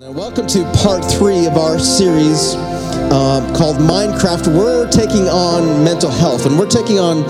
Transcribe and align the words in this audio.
Now, 0.00 0.10
welcome 0.10 0.48
to 0.48 0.64
part 0.82 1.04
three 1.04 1.46
of 1.46 1.56
our 1.56 1.78
series 1.78 2.56
uh, 2.56 3.54
called 3.56 3.76
Minecraft. 3.76 4.48
We're 4.48 4.90
taking 4.90 5.28
on 5.28 5.84
mental 5.84 6.10
health, 6.10 6.46
and 6.46 6.58
we're 6.58 6.68
taking 6.68 6.98
on 6.98 7.20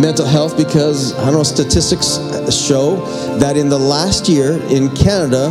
mental 0.00 0.24
health 0.24 0.56
because 0.56 1.12
I 1.18 1.24
don't 1.24 1.34
know 1.34 1.42
statistics 1.42 2.20
show 2.54 3.04
that 3.38 3.56
in 3.56 3.68
the 3.68 3.80
last 3.80 4.28
year 4.28 4.62
in 4.68 4.94
Canada 4.94 5.50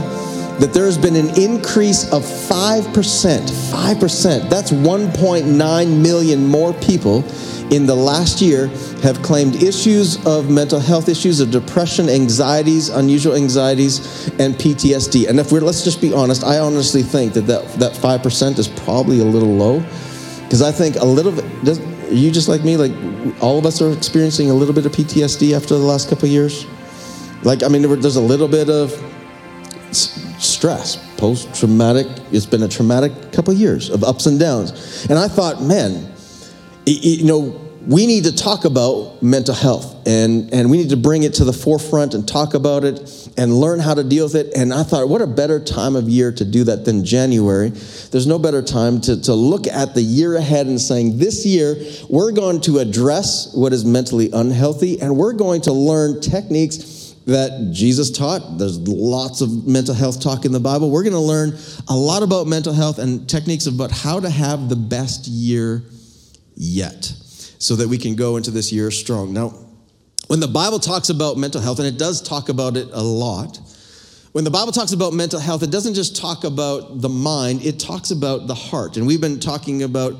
that 0.60 0.74
there 0.74 0.86
has 0.86 0.98
been 0.98 1.16
an 1.16 1.30
increase 1.40 2.12
of 2.12 2.24
5%. 2.24 2.92
5%. 2.92 4.50
That's 4.50 4.72
1.9 4.72 6.02
million 6.02 6.48
more 6.48 6.74
people 6.74 7.24
in 7.72 7.86
the 7.88 7.96
last 7.96 8.42
year 8.42 8.68
have 9.02 9.22
claimed 9.24 9.56
issues 9.56 10.24
of 10.28 10.50
mental 10.50 10.80
health 10.80 11.10
issues 11.10 11.40
of 11.40 11.50
depression, 11.50 12.08
anxieties, 12.08 12.90
unusual 12.90 13.36
anxieties, 13.36 14.28
and 14.40 14.54
PTSD. 14.56 15.28
And 15.28 15.40
if 15.40 15.52
we're, 15.52 15.62
let's 15.62 15.84
just 15.84 16.00
be 16.00 16.14
honest, 16.14 16.44
I 16.44 16.60
honestly 16.60 17.02
think 17.02 17.34
that 17.34 17.48
that, 17.48 17.68
that 17.80 17.94
5% 17.94 18.60
is 18.60 18.68
probably 18.68 19.22
a 19.22 19.26
little 19.26 19.54
low. 19.56 19.80
Because 20.44 20.62
I 20.62 20.72
think 20.72 20.98
a 20.98 21.06
little 21.06 21.32
bit, 21.32 21.80
are 21.80 22.14
you 22.14 22.32
just 22.32 22.48
like 22.48 22.64
me? 22.64 22.78
Like 22.78 22.92
all 23.42 23.58
of 23.58 23.66
us 23.66 23.82
are 23.82 23.92
experiencing 23.92 24.52
a 24.52 24.54
little 24.54 24.74
bit 24.74 24.86
of 24.86 24.92
PTSD 24.92 25.56
after 25.56 25.74
the 25.74 25.84
last 25.84 26.10
couple 26.10 26.26
of 26.26 26.32
years? 26.32 26.68
Like, 27.42 27.64
I 27.64 27.70
mean, 27.70 27.82
there's 27.82 28.18
a 28.18 28.22
little 28.22 28.48
bit 28.48 28.70
of 28.70 28.92
stress, 30.64 30.96
post 31.18 31.54
traumatic. 31.54 32.08
It's 32.32 32.46
been 32.46 32.64
a 32.64 32.70
traumatic 32.70 33.34
couple 33.34 33.54
of 33.54 33.60
years 33.60 33.90
of 33.90 34.02
ups 34.02 34.28
and 34.28 34.40
downs. 34.40 35.06
And 35.10 35.20
I 35.20 35.28
thought, 35.28 35.62
man, 35.62 36.10
you 36.86 37.26
know, 37.26 37.60
we 37.86 38.08
need 38.08 38.24
to 38.24 38.34
talk 38.34 38.64
about 38.64 39.22
mental 39.22 39.54
health 39.54 40.08
and, 40.08 40.54
and 40.54 40.72
we 40.72 40.78
need 40.78 40.92
to 40.92 40.96
bring 40.96 41.24
it 41.24 41.34
to 41.34 41.44
the 41.44 41.52
forefront 41.52 42.14
and 42.14 42.26
talk 42.26 42.54
about 42.54 42.86
it 42.86 43.30
and 43.36 43.54
learn 43.54 43.82
how 43.82 43.94
to 43.94 44.06
deal 44.06 44.24
with 44.24 44.36
it. 44.36 44.56
And 44.56 44.74
I 44.74 44.84
thought, 44.84 45.10
what 45.10 45.22
a 45.22 45.28
better 45.28 45.60
time 45.60 45.98
of 45.98 46.08
year 46.08 46.32
to 46.32 46.46
do 46.46 46.64
that 46.64 46.86
than 46.86 47.04
January. 47.04 47.68
There's 47.68 48.26
no 48.26 48.40
better 48.40 48.62
time 48.62 49.02
to, 49.02 49.22
to 49.24 49.34
look 49.34 49.68
at 49.68 49.96
the 49.96 50.02
year 50.02 50.38
ahead 50.38 50.68
and 50.68 50.80
saying, 50.80 51.18
this 51.18 51.46
year, 51.46 51.76
we're 52.10 52.32
going 52.32 52.62
to 52.62 52.80
address 52.80 53.54
what 53.54 53.74
is 53.74 53.84
mentally 53.84 54.30
unhealthy 54.32 55.02
and 55.02 55.18
we're 55.18 55.34
going 55.34 55.60
to 55.64 55.74
learn 55.74 56.22
techniques 56.22 56.93
that 57.26 57.70
Jesus 57.72 58.12
taught. 58.12 58.58
There's 58.58 58.78
lots 58.80 59.42
of 59.42 59.66
mental 59.68 59.96
health 59.96 60.22
talk 60.22 60.46
in 60.46 60.52
the 60.52 60.60
Bible. 60.60 60.90
We're 60.90 61.04
going 61.04 61.14
to 61.14 61.20
learn 61.20 61.58
a 61.88 61.96
lot 61.96 62.24
about 62.24 62.48
mental 62.48 62.74
health 62.74 63.00
and 63.00 63.30
techniques 63.30 63.66
about 63.66 63.92
how 63.92 64.20
to 64.20 64.30
have 64.30 64.70
the 64.70 64.76
best 64.76 65.28
year 65.28 65.84
yet 66.56 67.04
so 67.60 67.76
that 67.78 67.88
we 67.88 67.98
can 67.98 68.16
go 68.16 68.38
into 68.38 68.52
this 68.52 68.74
year 68.74 68.92
strong. 68.92 69.34
Now, 69.34 69.54
when 70.28 70.40
the 70.40 70.48
Bible 70.48 70.80
talks 70.80 71.10
about 71.10 71.38
mental 71.38 71.62
health, 71.62 71.80
and 71.80 71.88
it 71.88 71.98
does 71.98 72.22
talk 72.22 72.50
about 72.50 72.76
it 72.78 72.90
a 72.92 73.02
lot, 73.02 73.60
when 74.34 74.44
the 74.44 74.52
Bible 74.52 74.72
talks 74.72 74.94
about 74.94 75.14
mental 75.14 75.40
health, 75.40 75.64
it 75.64 75.72
doesn't 75.72 75.94
just 75.94 76.16
talk 76.18 76.44
about 76.44 77.02
the 77.02 77.10
mind, 77.10 77.64
it 77.64 77.80
talks 77.80 78.12
about 78.12 78.48
the 78.48 78.56
heart. 78.56 78.98
And 78.98 79.06
we've 79.06 79.22
been 79.22 79.40
talking 79.40 79.84
about 79.84 80.14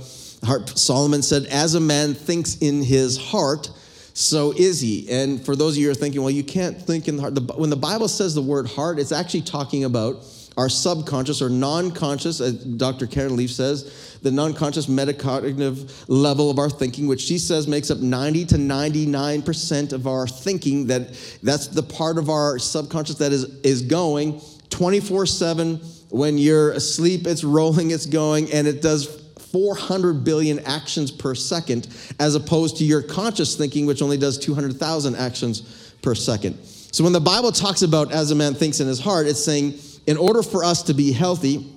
heart. 0.44 0.70
Solomon 0.78 1.22
said, 1.22 1.46
As 1.46 1.76
a 1.76 1.80
man 1.80 2.14
thinks 2.14 2.58
in 2.58 2.84
his 2.84 3.18
heart, 3.18 3.70
so 4.14 4.54
is 4.56 4.80
he. 4.80 5.10
And 5.10 5.44
for 5.44 5.56
those 5.56 5.74
of 5.74 5.80
you 5.80 5.88
who 5.88 5.92
are 5.92 5.96
thinking, 5.96 6.22
well, 6.22 6.32
you 6.32 6.44
can't 6.44 6.80
think 6.80 7.08
in 7.08 7.18
the 7.18 7.22
heart. 7.24 7.58
when 7.58 7.72
the 7.72 7.76
Bible 7.76 8.08
says 8.08 8.36
the 8.36 8.42
word 8.42 8.68
heart, 8.68 9.00
it's 9.00 9.12
actually 9.12 9.42
talking 9.42 9.84
about 9.84 10.24
our 10.56 10.70
subconscious 10.70 11.42
or 11.42 11.50
non-conscious, 11.50 12.40
as 12.40 12.54
Dr. 12.54 13.08
Caroline 13.08 13.38
Leaf 13.38 13.52
says, 13.52 14.20
the 14.22 14.30
non-conscious 14.30 14.86
metacognitive 14.86 16.06
level 16.08 16.52
of 16.52 16.60
our 16.60 16.70
thinking, 16.70 17.08
which 17.08 17.22
she 17.22 17.40
says 17.40 17.68
makes 17.68 17.90
up 17.90 17.98
90 17.98 18.46
to 18.46 18.56
99% 18.56 19.94
of 19.94 20.06
our 20.06 20.28
thinking, 20.28 20.88
that 20.88 21.10
that's 21.42 21.68
the 21.68 21.82
part 21.82 22.20
of 22.20 22.30
our 22.30 22.60
subconscious 22.60 23.16
that 23.16 23.32
is, 23.32 23.46
is 23.62 23.82
going 23.82 24.34
24-7. 24.70 26.12
When 26.12 26.38
you're 26.38 26.72
asleep, 26.74 27.26
it's 27.26 27.44
rolling, 27.44 27.90
it's 27.90 28.06
going, 28.06 28.52
and 28.54 28.68
it 28.68 28.84
does 28.84 29.23
400 29.54 30.26
billion 30.26 30.60
actions 30.60 31.12
per 31.12 31.36
second, 31.36 31.88
as 32.20 32.36
opposed 32.36 32.78
to 32.78 32.84
your 32.84 33.02
conscious 33.02 33.56
thinking, 33.56 33.86
which 33.86 34.02
only 34.02 34.18
does 34.18 34.38
200,000 34.40 35.16
actions 35.16 35.94
per 36.02 36.16
second. 36.16 36.58
So 36.92 37.04
when 37.04 37.14
the 37.14 37.22
Bible 37.22 37.52
talks 37.52 37.84
about 37.84 38.12
as 38.12 38.32
a 38.32 38.36
man 38.36 38.56
thinks 38.56 38.80
in 38.80 38.88
his 38.88 39.00
heart, 39.00 39.28
it's 39.28 39.44
saying, 39.44 39.76
in 40.08 40.18
order 40.18 40.44
for 40.44 40.64
us 40.64 40.84
to 40.84 40.94
be 40.94 41.12
healthy, 41.12 41.70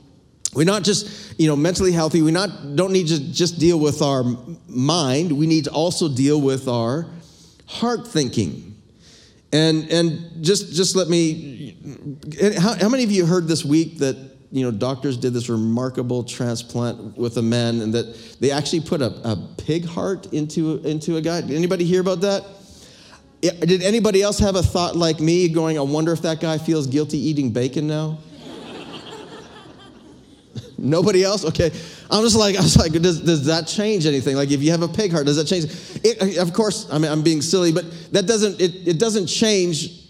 we're 0.55 0.65
not 0.65 0.85
just, 0.85 1.39
you 1.39 1.47
know, 1.47 1.57
mentally 1.57 1.93
healthy. 1.93 2.23
We 2.23 2.33
not 2.33 2.77
don't 2.77 2.93
need 2.93 3.09
to 3.09 3.33
just 3.33 3.59
deal 3.59 3.79
with 3.79 4.01
our 4.01 4.25
mind. 4.67 5.31
We 5.33 5.47
need 5.47 5.65
to 5.65 5.71
also 5.71 6.09
deal 6.09 6.41
with 6.41 6.67
our 6.67 7.07
heart 7.67 8.09
thinking. 8.09 8.75
And 9.53 9.91
and 9.91 10.43
just 10.43 10.73
just 10.73 10.97
let 10.97 11.09
me. 11.09 11.77
How, 12.59 12.75
how 12.75 12.89
many 12.89 13.05
of 13.05 13.11
you 13.11 13.27
heard 13.27 13.49
this 13.49 13.65
week 13.65 13.99
that 13.99 14.36
you 14.57 14.65
know 14.65 14.77
doctors 14.77 15.17
did 15.17 15.33
this 15.33 15.49
remarkable 15.49 16.25
transplant 16.25 17.17
with 17.17 17.37
a 17.37 17.43
man 17.43 17.81
and 17.81 17.93
that 17.95 18.39
they 18.41 18.51
actually 18.51 18.81
put 18.81 19.03
a, 19.03 19.13
a 19.25 19.37
pig 19.59 19.85
heart 19.85 20.33
into 20.33 20.79
into 20.79 21.17
a 21.17 21.21
guy? 21.21 21.41
Did 21.41 21.53
anybody 21.53 21.85
hear 21.85 22.01
about 22.01 22.21
that? 22.23 22.45
Did 23.41 23.83
anybody 23.83 24.23
else 24.23 24.39
have 24.39 24.57
a 24.57 24.63
thought 24.63 24.97
like 24.97 25.21
me 25.21 25.49
going, 25.49 25.79
I 25.79 25.83
wonder 25.83 26.13
if 26.13 26.23
that 26.23 26.41
guy 26.41 26.59
feels 26.59 26.87
guilty 26.87 27.19
eating 27.19 27.53
bacon 27.53 27.87
now? 27.87 28.19
Nobody 30.79 31.23
else? 31.23 31.45
Okay. 31.45 31.71
I'm 32.11 32.25
just 32.25 32.37
like, 32.37 32.57
I 32.59 32.63
was 32.63 32.77
like, 32.77 32.93
does, 32.93 33.21
does 33.21 33.47
that 33.47 33.67
change 33.67 34.07
anything? 34.07 34.37
Like, 34.37 34.51
if 34.51 34.63
you 34.63 34.71
have 34.71 34.83
a 34.83 34.89
pig 34.89 35.13
heart, 35.13 35.27
does 35.27 35.37
that 35.37 35.47
change? 35.47 35.67
It, 36.03 36.39
of 36.39 36.53
course, 36.55 36.89
I 36.91 36.99
mean, 36.99 37.13
I'm 37.13 37.23
being 37.23 37.43
silly, 37.43 37.73
but 37.73 37.85
that 38.13 38.27
doesn't, 38.27 38.61
it, 38.61 38.89
it 38.89 38.99
doesn't 38.99 39.27
change 39.27 40.06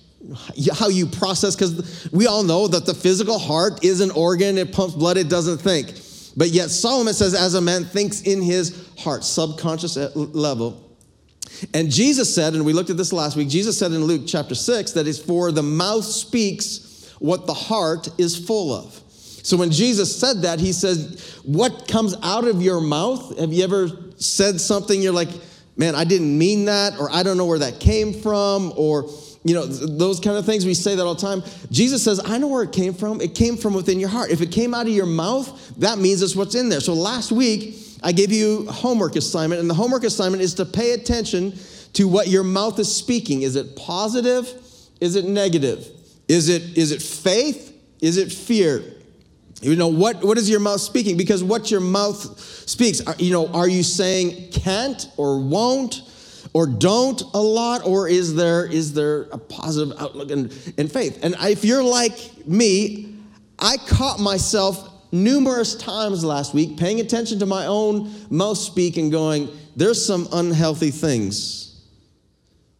how 0.72 0.88
you 0.88 1.06
process, 1.06 1.54
because 1.54 2.08
we 2.12 2.26
all 2.26 2.42
know 2.42 2.68
that 2.68 2.86
the 2.86 2.94
physical 2.94 3.38
heart 3.38 3.84
is 3.84 4.00
an 4.00 4.10
organ, 4.12 4.58
it 4.58 4.72
pumps 4.72 4.94
blood, 4.94 5.16
it 5.16 5.28
doesn't 5.28 5.58
think. 5.58 5.88
But 6.36 6.48
yet, 6.48 6.70
Solomon 6.70 7.14
says, 7.14 7.34
as 7.34 7.54
a 7.54 7.60
man 7.60 7.84
thinks 7.84 8.22
in 8.22 8.42
his 8.42 8.88
heart, 8.98 9.24
subconscious 9.24 9.96
uh, 9.96 10.10
level, 10.14 10.82
and 11.72 11.90
Jesus 11.90 12.34
said, 12.34 12.54
and 12.54 12.64
we 12.64 12.72
looked 12.72 12.90
at 12.90 12.96
this 12.96 13.12
last 13.12 13.36
week, 13.36 13.48
Jesus 13.48 13.78
said 13.78 13.92
in 13.92 14.04
Luke 14.04 14.22
chapter 14.26 14.54
6 14.54 14.92
that 14.92 15.06
is 15.06 15.18
for 15.18 15.52
the 15.52 15.62
mouth 15.62 16.04
speaks 16.04 17.14
what 17.18 17.46
the 17.46 17.54
heart 17.54 18.08
is 18.18 18.36
full 18.36 18.72
of. 18.74 19.00
So 19.08 19.56
when 19.56 19.70
Jesus 19.70 20.14
said 20.18 20.42
that, 20.42 20.58
he 20.58 20.72
says, 20.72 21.40
What 21.44 21.86
comes 21.86 22.16
out 22.22 22.46
of 22.46 22.60
your 22.60 22.80
mouth? 22.80 23.38
Have 23.38 23.52
you 23.52 23.62
ever 23.62 23.88
said 24.16 24.60
something 24.60 25.00
you're 25.00 25.12
like, 25.12 25.28
Man, 25.76 25.94
I 25.94 26.04
didn't 26.04 26.36
mean 26.36 26.64
that, 26.64 26.98
or 26.98 27.10
I 27.10 27.22
don't 27.22 27.36
know 27.36 27.46
where 27.46 27.60
that 27.60 27.78
came 27.78 28.12
from, 28.12 28.72
or 28.76 29.08
you 29.46 29.54
know, 29.54 29.64
those 29.64 30.18
kind 30.18 30.36
of 30.36 30.44
things. 30.44 30.66
We 30.66 30.74
say 30.74 30.96
that 30.96 31.04
all 31.04 31.14
the 31.14 31.20
time. 31.20 31.42
Jesus 31.70 32.02
says, 32.02 32.20
I 32.24 32.38
know 32.38 32.48
where 32.48 32.64
it 32.64 32.72
came 32.72 32.94
from. 32.94 33.20
It 33.20 33.34
came 33.34 33.56
from 33.56 33.74
within 33.74 34.00
your 34.00 34.08
heart. 34.08 34.30
If 34.30 34.40
it 34.40 34.50
came 34.50 34.74
out 34.74 34.86
of 34.86 34.92
your 34.92 35.06
mouth, 35.06 35.72
that 35.78 35.98
means 35.98 36.20
it's 36.20 36.34
what's 36.34 36.54
in 36.54 36.68
there. 36.68 36.80
So 36.80 36.94
last 36.94 37.30
week, 37.30 37.76
I 38.02 38.12
gave 38.12 38.32
you 38.32 38.66
homework 38.66 39.16
assignment, 39.16 39.60
and 39.60 39.70
the 39.70 39.74
homework 39.74 40.04
assignment 40.04 40.42
is 40.42 40.54
to 40.54 40.64
pay 40.64 40.92
attention 40.92 41.54
to 41.94 42.08
what 42.08 42.28
your 42.28 42.44
mouth 42.44 42.78
is 42.78 42.94
speaking. 42.94 43.42
Is 43.42 43.56
it 43.56 43.76
positive? 43.76 44.52
Is 45.00 45.16
it 45.16 45.24
negative? 45.24 45.86
Is 46.28 46.48
it, 46.48 46.76
is 46.76 46.92
it 46.92 47.00
faith? 47.00 47.72
Is 48.00 48.16
it 48.16 48.32
fear? 48.32 48.82
You 49.62 49.76
know, 49.76 49.88
what, 49.88 50.22
what 50.22 50.38
is 50.38 50.50
your 50.50 50.60
mouth 50.60 50.80
speaking? 50.80 51.16
Because 51.16 51.42
what 51.42 51.70
your 51.70 51.80
mouth 51.80 52.38
speaks, 52.68 53.00
you 53.18 53.32
know, 53.32 53.48
are 53.48 53.68
you 53.68 53.82
saying 53.82 54.50
can't 54.50 55.08
or 55.16 55.40
won't 55.40 56.02
or 56.56 56.66
don't 56.66 57.20
a 57.34 57.38
lot? 57.38 57.84
Or 57.84 58.08
is 58.08 58.34
there, 58.34 58.64
is 58.64 58.94
there 58.94 59.24
a 59.24 59.36
positive 59.36 59.94
outlook 60.00 60.30
and, 60.30 60.44
and 60.78 60.90
faith? 60.90 61.18
And 61.22 61.36
if 61.38 61.66
you're 61.66 61.82
like 61.82 62.46
me, 62.46 63.14
I 63.58 63.76
caught 63.76 64.20
myself 64.20 64.90
numerous 65.12 65.74
times 65.74 66.24
last 66.24 66.54
week 66.54 66.78
paying 66.78 67.00
attention 67.00 67.40
to 67.40 67.46
my 67.46 67.66
own 67.66 68.10
mouth 68.30 68.56
speak 68.56 68.96
and 68.96 69.12
going, 69.12 69.50
there's 69.76 70.02
some 70.02 70.28
unhealthy 70.32 70.90
things 70.90 71.84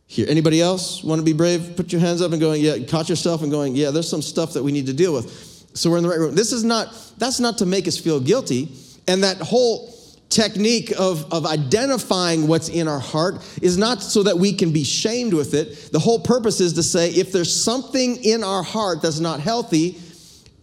here. 0.07 0.25
Anybody 0.27 0.63
else 0.63 1.05
want 1.05 1.19
to 1.19 1.25
be 1.27 1.35
brave? 1.35 1.75
Put 1.77 1.93
your 1.93 2.01
hands 2.01 2.23
up 2.23 2.33
and 2.33 2.41
going, 2.41 2.63
yeah, 2.63 2.79
caught 2.79 3.11
yourself 3.11 3.43
and 3.43 3.51
going, 3.51 3.77
yeah, 3.77 3.91
there's 3.91 4.09
some 4.09 4.23
stuff 4.23 4.55
that 4.55 4.63
we 4.63 4.73
need 4.73 4.87
to 4.87 4.95
deal 4.95 5.13
with. 5.13 5.31
So 5.75 5.91
we're 5.91 5.99
in 5.99 6.03
the 6.03 6.09
right 6.09 6.19
room. 6.19 6.35
This 6.35 6.51
is 6.51 6.65
not, 6.65 6.95
that's 7.19 7.41
not 7.41 7.59
to 7.59 7.67
make 7.67 7.87
us 7.87 7.99
feel 7.99 8.21
guilty. 8.21 8.71
And 9.07 9.23
that 9.23 9.37
whole 9.37 9.96
technique 10.29 10.93
of, 10.99 11.33
of 11.33 11.47
identifying 11.47 12.49
what's 12.49 12.69
in 12.69 12.89
our 12.89 12.99
heart 12.99 13.45
is 13.63 13.79
not 13.79 14.03
so 14.03 14.23
that 14.25 14.37
we 14.37 14.53
can 14.53 14.73
be 14.73 14.85
shamed 14.85 15.33
with 15.33 15.55
it. 15.55 15.91
The 15.93 15.99
whole 15.99 16.21
purpose 16.21 16.61
is 16.61 16.73
to 16.75 16.83
say 16.83 17.11
if 17.11 17.33
there's 17.33 17.55
something 17.55 18.17
in 18.25 18.43
our 18.43 18.63
heart 18.63 19.03
that's 19.03 19.21
not 19.21 19.41
healthy, 19.41 19.99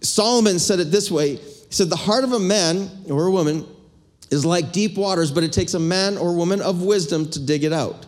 Solomon 0.01 0.59
said 0.59 0.79
it 0.79 0.91
this 0.91 1.09
way 1.09 1.37
he 1.37 1.75
said, 1.77 1.89
The 1.89 1.95
heart 1.95 2.23
of 2.23 2.33
a 2.33 2.39
man 2.39 2.89
or 3.09 3.25
a 3.25 3.31
woman 3.31 3.65
is 4.29 4.45
like 4.45 4.71
deep 4.71 4.97
waters, 4.97 5.31
but 5.31 5.43
it 5.43 5.53
takes 5.53 5.73
a 5.73 5.79
man 5.79 6.17
or 6.17 6.35
woman 6.35 6.61
of 6.61 6.81
wisdom 6.81 7.29
to 7.31 7.39
dig 7.39 7.63
it 7.63 7.73
out. 7.73 8.05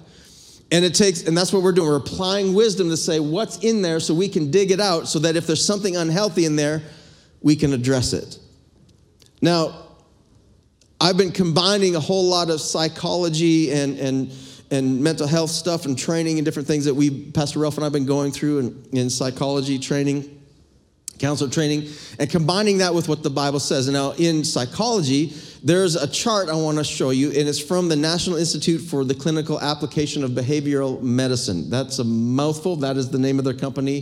And 0.72 0.84
it 0.84 0.96
takes, 0.96 1.24
and 1.24 1.38
that's 1.38 1.54
what 1.54 1.62
we're 1.62 1.72
doing. 1.72 1.88
We're 1.88 1.98
applying 1.98 2.54
wisdom 2.54 2.90
to 2.90 2.98
say 2.98 3.20
what's 3.20 3.60
in 3.60 3.82
there 3.82 4.00
so 4.00 4.14
we 4.14 4.28
can 4.28 4.52
dig 4.52 4.72
it 4.72 4.80
out 4.80 5.08
so 5.08 5.20
that 5.20 5.36
if 5.36 5.48
there's 5.48 5.66
something 5.66 5.96
unhealthy 5.96 6.46
in 6.46 6.56
there, 6.56 6.82
we 7.42 7.56
can 7.56 7.72
address 7.72 8.14
it. 8.14 8.40
Now, 9.42 9.85
I've 11.00 11.18
been 11.18 11.32
combining 11.32 11.96
a 11.96 12.00
whole 12.00 12.26
lot 12.26 12.50
of 12.50 12.62
psychology 12.62 13.72
and, 13.72 13.98
and, 14.00 14.32
and 14.72 15.02
mental 15.02 15.28
health 15.28 15.52
stuff 15.52 15.86
and 15.86 15.98
training 15.98 16.38
and 16.38 16.46
different 16.46 16.68
things 16.68 16.86
that 16.86 16.94
we, 16.94 17.32
Pastor 17.32 17.60
Ralph 17.60 17.76
and 17.76 17.84
I 17.84 17.88
have 17.88 17.94
been 17.94 18.06
going 18.06 18.32
through 18.32 18.60
in, 18.60 18.84
in 18.94 19.10
psychology 19.10 19.78
training. 19.78 20.32
counselor 21.20 21.50
training, 21.50 21.90
and 22.20 22.30
combining 22.30 22.80
that 22.80 22.94
with 22.94 23.08
what 23.08 23.24
the 23.24 23.30
Bible 23.30 23.60
says. 23.60 23.88
Now 23.88 24.12
in 24.12 24.44
psychology, 24.44 25.34
there's 25.64 25.96
a 25.96 26.08
chart 26.08 26.50
I 26.50 26.56
want 26.56 26.78
to 26.78 26.84
show 26.84 27.10
you, 27.12 27.28
and 27.30 27.48
it's 27.48 27.60
from 27.60 27.90
the 27.90 27.96
National 27.96 28.38
Institute 28.38 28.82
for 28.82 29.04
the 29.04 29.16
Clinical 29.16 29.60
Application 29.60 30.24
of 30.24 30.32
Behavioral 30.32 31.02
Medicine. 31.02 31.70
That's 31.70 32.00
a 32.00 32.04
mouthful. 32.04 32.76
That 32.78 32.98
is 32.98 33.10
the 33.10 33.20
name 33.20 33.40
of 33.40 33.46
their 33.46 33.54
company. 33.54 34.02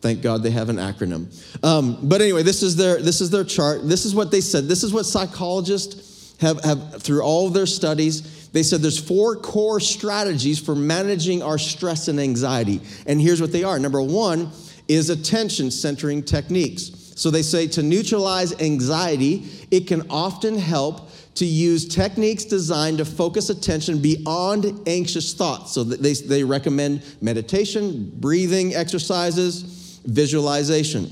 Thank 0.00 0.22
God 0.22 0.42
they 0.42 0.50
have 0.50 0.70
an 0.70 0.76
acronym. 0.76 1.28
Um, 1.62 1.98
but 2.02 2.20
anyway, 2.20 2.42
this 2.42 2.62
is 2.62 2.74
their 2.74 3.00
this 3.00 3.20
is 3.20 3.30
their 3.30 3.44
chart. 3.44 3.86
This 3.86 4.04
is 4.04 4.14
what 4.14 4.30
they 4.30 4.40
said. 4.40 4.64
This 4.64 4.82
is 4.82 4.92
what 4.92 5.04
psychologists 5.04 6.09
have, 6.40 6.62
have 6.64 7.02
through 7.02 7.22
all 7.22 7.46
of 7.46 7.54
their 7.54 7.66
studies. 7.66 8.48
They 8.48 8.62
said 8.62 8.80
there's 8.80 8.98
four 8.98 9.36
core 9.36 9.80
strategies 9.80 10.58
for 10.58 10.74
managing 10.74 11.42
our 11.42 11.58
stress 11.58 12.08
and 12.08 12.18
anxiety. 12.18 12.80
And 13.06 13.20
here's 13.20 13.40
what 13.40 13.52
they 13.52 13.64
are. 13.64 13.78
Number 13.78 14.02
one 14.02 14.50
is 14.88 15.10
attention 15.10 15.70
centering 15.70 16.22
techniques. 16.22 16.90
So 17.16 17.30
they 17.30 17.42
say 17.42 17.66
to 17.68 17.82
neutralize 17.82 18.58
anxiety, 18.60 19.46
it 19.70 19.86
can 19.86 20.08
often 20.10 20.58
help 20.58 21.10
to 21.34 21.44
use 21.44 21.86
techniques 21.86 22.44
designed 22.44 22.98
to 22.98 23.04
focus 23.04 23.50
attention 23.50 24.00
beyond 24.00 24.66
anxious 24.88 25.32
thoughts. 25.32 25.72
So 25.72 25.84
they, 25.84 26.14
they 26.14 26.42
recommend 26.42 27.02
meditation, 27.20 28.10
breathing 28.16 28.74
exercises, 28.74 30.00
visualization. 30.06 31.10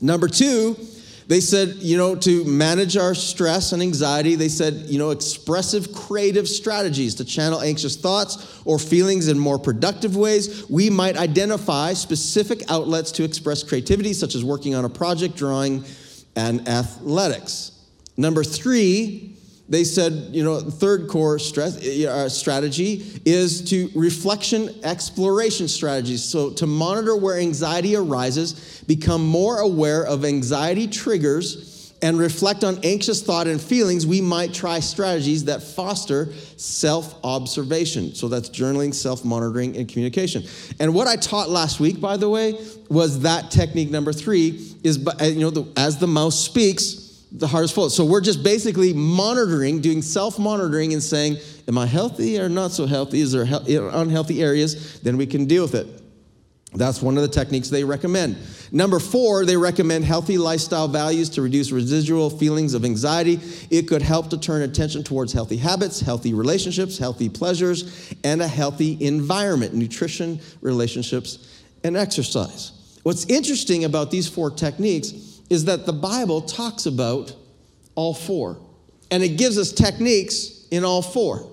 Number 0.00 0.28
two, 0.28 0.76
they 1.26 1.40
said, 1.40 1.76
you 1.76 1.96
know, 1.96 2.14
to 2.16 2.44
manage 2.44 2.96
our 2.96 3.14
stress 3.14 3.72
and 3.72 3.82
anxiety, 3.82 4.34
they 4.34 4.48
said, 4.48 4.74
you 4.74 4.98
know, 4.98 5.10
expressive 5.10 5.92
creative 5.92 6.48
strategies 6.48 7.14
to 7.16 7.24
channel 7.24 7.60
anxious 7.60 7.96
thoughts 7.96 8.60
or 8.64 8.78
feelings 8.78 9.28
in 9.28 9.38
more 9.38 9.58
productive 9.58 10.16
ways. 10.16 10.68
We 10.68 10.90
might 10.90 11.16
identify 11.16 11.94
specific 11.94 12.70
outlets 12.70 13.10
to 13.12 13.24
express 13.24 13.62
creativity, 13.62 14.12
such 14.12 14.34
as 14.34 14.44
working 14.44 14.74
on 14.74 14.84
a 14.84 14.90
project, 14.90 15.36
drawing, 15.36 15.84
and 16.36 16.68
athletics. 16.68 17.72
Number 18.16 18.44
three, 18.44 19.33
they 19.68 19.84
said, 19.84 20.12
you 20.32 20.44
know, 20.44 20.60
third 20.60 21.08
core 21.08 21.38
stress, 21.38 21.76
uh, 21.76 22.28
strategy 22.28 23.20
is 23.24 23.62
to 23.70 23.90
reflection 23.94 24.68
exploration 24.84 25.68
strategies. 25.68 26.22
So 26.22 26.50
to 26.50 26.66
monitor 26.66 27.16
where 27.16 27.38
anxiety 27.38 27.96
arises, 27.96 28.82
become 28.86 29.26
more 29.26 29.60
aware 29.60 30.04
of 30.04 30.24
anxiety 30.24 30.86
triggers, 30.86 31.72
and 32.04 32.18
reflect 32.18 32.64
on 32.64 32.78
anxious 32.82 33.22
thought 33.22 33.46
and 33.46 33.58
feelings, 33.58 34.06
we 34.06 34.20
might 34.20 34.52
try 34.52 34.78
strategies 34.78 35.46
that 35.46 35.62
foster 35.62 36.30
self 36.58 37.14
observation. 37.24 38.14
So 38.14 38.28
that's 38.28 38.50
journaling, 38.50 38.92
self 38.92 39.24
monitoring, 39.24 39.74
and 39.78 39.88
communication. 39.88 40.42
And 40.78 40.92
what 40.92 41.06
I 41.06 41.16
taught 41.16 41.48
last 41.48 41.80
week, 41.80 42.02
by 42.02 42.18
the 42.18 42.28
way, 42.28 42.58
was 42.90 43.20
that 43.20 43.50
technique 43.50 43.90
number 43.90 44.12
three 44.12 44.74
is, 44.82 44.98
you 45.22 45.40
know, 45.40 45.48
the, 45.48 45.66
as 45.78 45.96
the 45.96 46.06
mouse 46.06 46.38
speaks, 46.38 47.03
the 47.34 47.48
heart 47.48 47.64
is 47.64 47.72
full. 47.72 47.90
So 47.90 48.04
we're 48.04 48.20
just 48.20 48.44
basically 48.44 48.92
monitoring, 48.92 49.80
doing 49.80 50.02
self 50.02 50.38
monitoring, 50.38 50.92
and 50.92 51.02
saying, 51.02 51.38
Am 51.66 51.76
I 51.76 51.86
healthy 51.86 52.38
or 52.38 52.48
not 52.48 52.70
so 52.70 52.86
healthy? 52.86 53.20
Is 53.20 53.32
there 53.32 53.44
uh, 53.44 54.00
unhealthy 54.00 54.42
areas? 54.42 55.00
Then 55.00 55.16
we 55.16 55.26
can 55.26 55.46
deal 55.46 55.64
with 55.64 55.74
it. 55.74 55.88
That's 56.74 57.00
one 57.00 57.16
of 57.16 57.22
the 57.22 57.28
techniques 57.28 57.68
they 57.68 57.84
recommend. 57.84 58.36
Number 58.72 58.98
four, 58.98 59.44
they 59.44 59.56
recommend 59.56 60.04
healthy 60.04 60.38
lifestyle 60.38 60.88
values 60.88 61.28
to 61.30 61.42
reduce 61.42 61.70
residual 61.70 62.30
feelings 62.30 62.74
of 62.74 62.84
anxiety. 62.84 63.38
It 63.70 63.86
could 63.88 64.02
help 64.02 64.30
to 64.30 64.38
turn 64.38 64.62
attention 64.62 65.04
towards 65.04 65.32
healthy 65.32 65.56
habits, 65.56 66.00
healthy 66.00 66.34
relationships, 66.34 66.98
healthy 66.98 67.28
pleasures, 67.28 68.12
and 68.24 68.42
a 68.42 68.48
healthy 68.48 68.98
environment 69.04 69.74
nutrition, 69.74 70.40
relationships, 70.62 71.62
and 71.84 71.96
exercise. 71.96 72.72
What's 73.04 73.26
interesting 73.26 73.84
about 73.84 74.10
these 74.10 74.28
four 74.28 74.50
techniques 74.50 75.33
is 75.50 75.66
that 75.66 75.86
the 75.86 75.92
Bible 75.92 76.40
talks 76.42 76.86
about 76.86 77.34
all 77.94 78.14
four, 78.14 78.58
and 79.10 79.22
it 79.22 79.36
gives 79.36 79.58
us 79.58 79.72
techniques 79.72 80.66
in 80.70 80.84
all 80.84 81.02
four. 81.02 81.50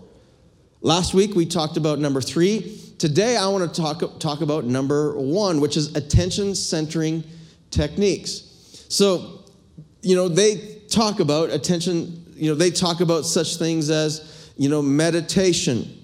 Last 0.82 1.14
week 1.14 1.36
we 1.36 1.46
talked 1.46 1.78
about 1.78 2.00
number 2.00 2.22
three. 2.22 2.80
Today 2.98 3.38
I 3.38 3.48
want 3.48 3.74
to 3.74 3.82
talk, 3.82 4.20
talk 4.20 4.42
about 4.42 4.66
number 4.66 5.18
one, 5.18 5.62
which 5.62 5.78
is 5.78 5.96
attention 5.96 6.56
centering 6.56 7.24
techniques. 7.70 8.86
So, 8.90 9.46
you 10.02 10.16
know, 10.16 10.28
they 10.28 10.82
talk 10.90 11.20
about 11.20 11.52
attention, 11.52 12.26
you 12.34 12.50
know, 12.50 12.56
they 12.56 12.72
talk 12.72 13.02
about 13.02 13.26
such 13.26 13.58
things 13.58 13.90
as, 13.90 14.52
you 14.58 14.70
know, 14.70 14.82
meditation 14.82 16.01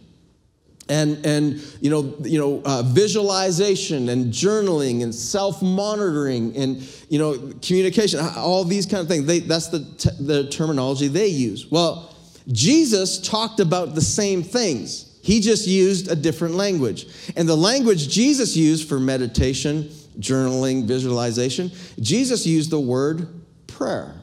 and 0.89 1.25
and 1.25 1.61
you 1.81 1.89
know 1.89 2.15
you 2.21 2.39
know 2.39 2.61
uh, 2.65 2.83
visualization 2.83 4.09
and 4.09 4.33
journaling 4.33 5.03
and 5.03 5.13
self-monitoring 5.13 6.55
and 6.55 6.77
you 7.09 7.19
know 7.19 7.37
communication 7.61 8.19
all 8.35 8.63
these 8.63 8.85
kind 8.85 9.01
of 9.01 9.07
things. 9.07 9.25
They, 9.25 9.39
that's 9.39 9.67
the, 9.67 9.79
t- 9.97 10.09
the 10.19 10.47
terminology 10.49 11.07
they 11.07 11.27
use. 11.27 11.69
Well 11.69 12.13
jesus 12.51 13.19
talked 13.19 13.59
about 13.59 13.95
the 13.95 14.01
same 14.01 14.43
things. 14.43 15.19
He 15.21 15.41
just 15.41 15.67
used 15.67 16.09
a 16.09 16.15
different 16.15 16.55
language. 16.55 17.07
And 17.35 17.47
the 17.47 17.57
language 17.57 18.09
jesus 18.09 18.55
used 18.55 18.87
for 18.87 18.99
meditation 18.99 19.89
journaling 20.19 20.85
visualization 20.85 21.71
jesus 21.99 22.45
used 22.45 22.71
the 22.71 22.79
word 22.79 23.27
prayer. 23.67 24.15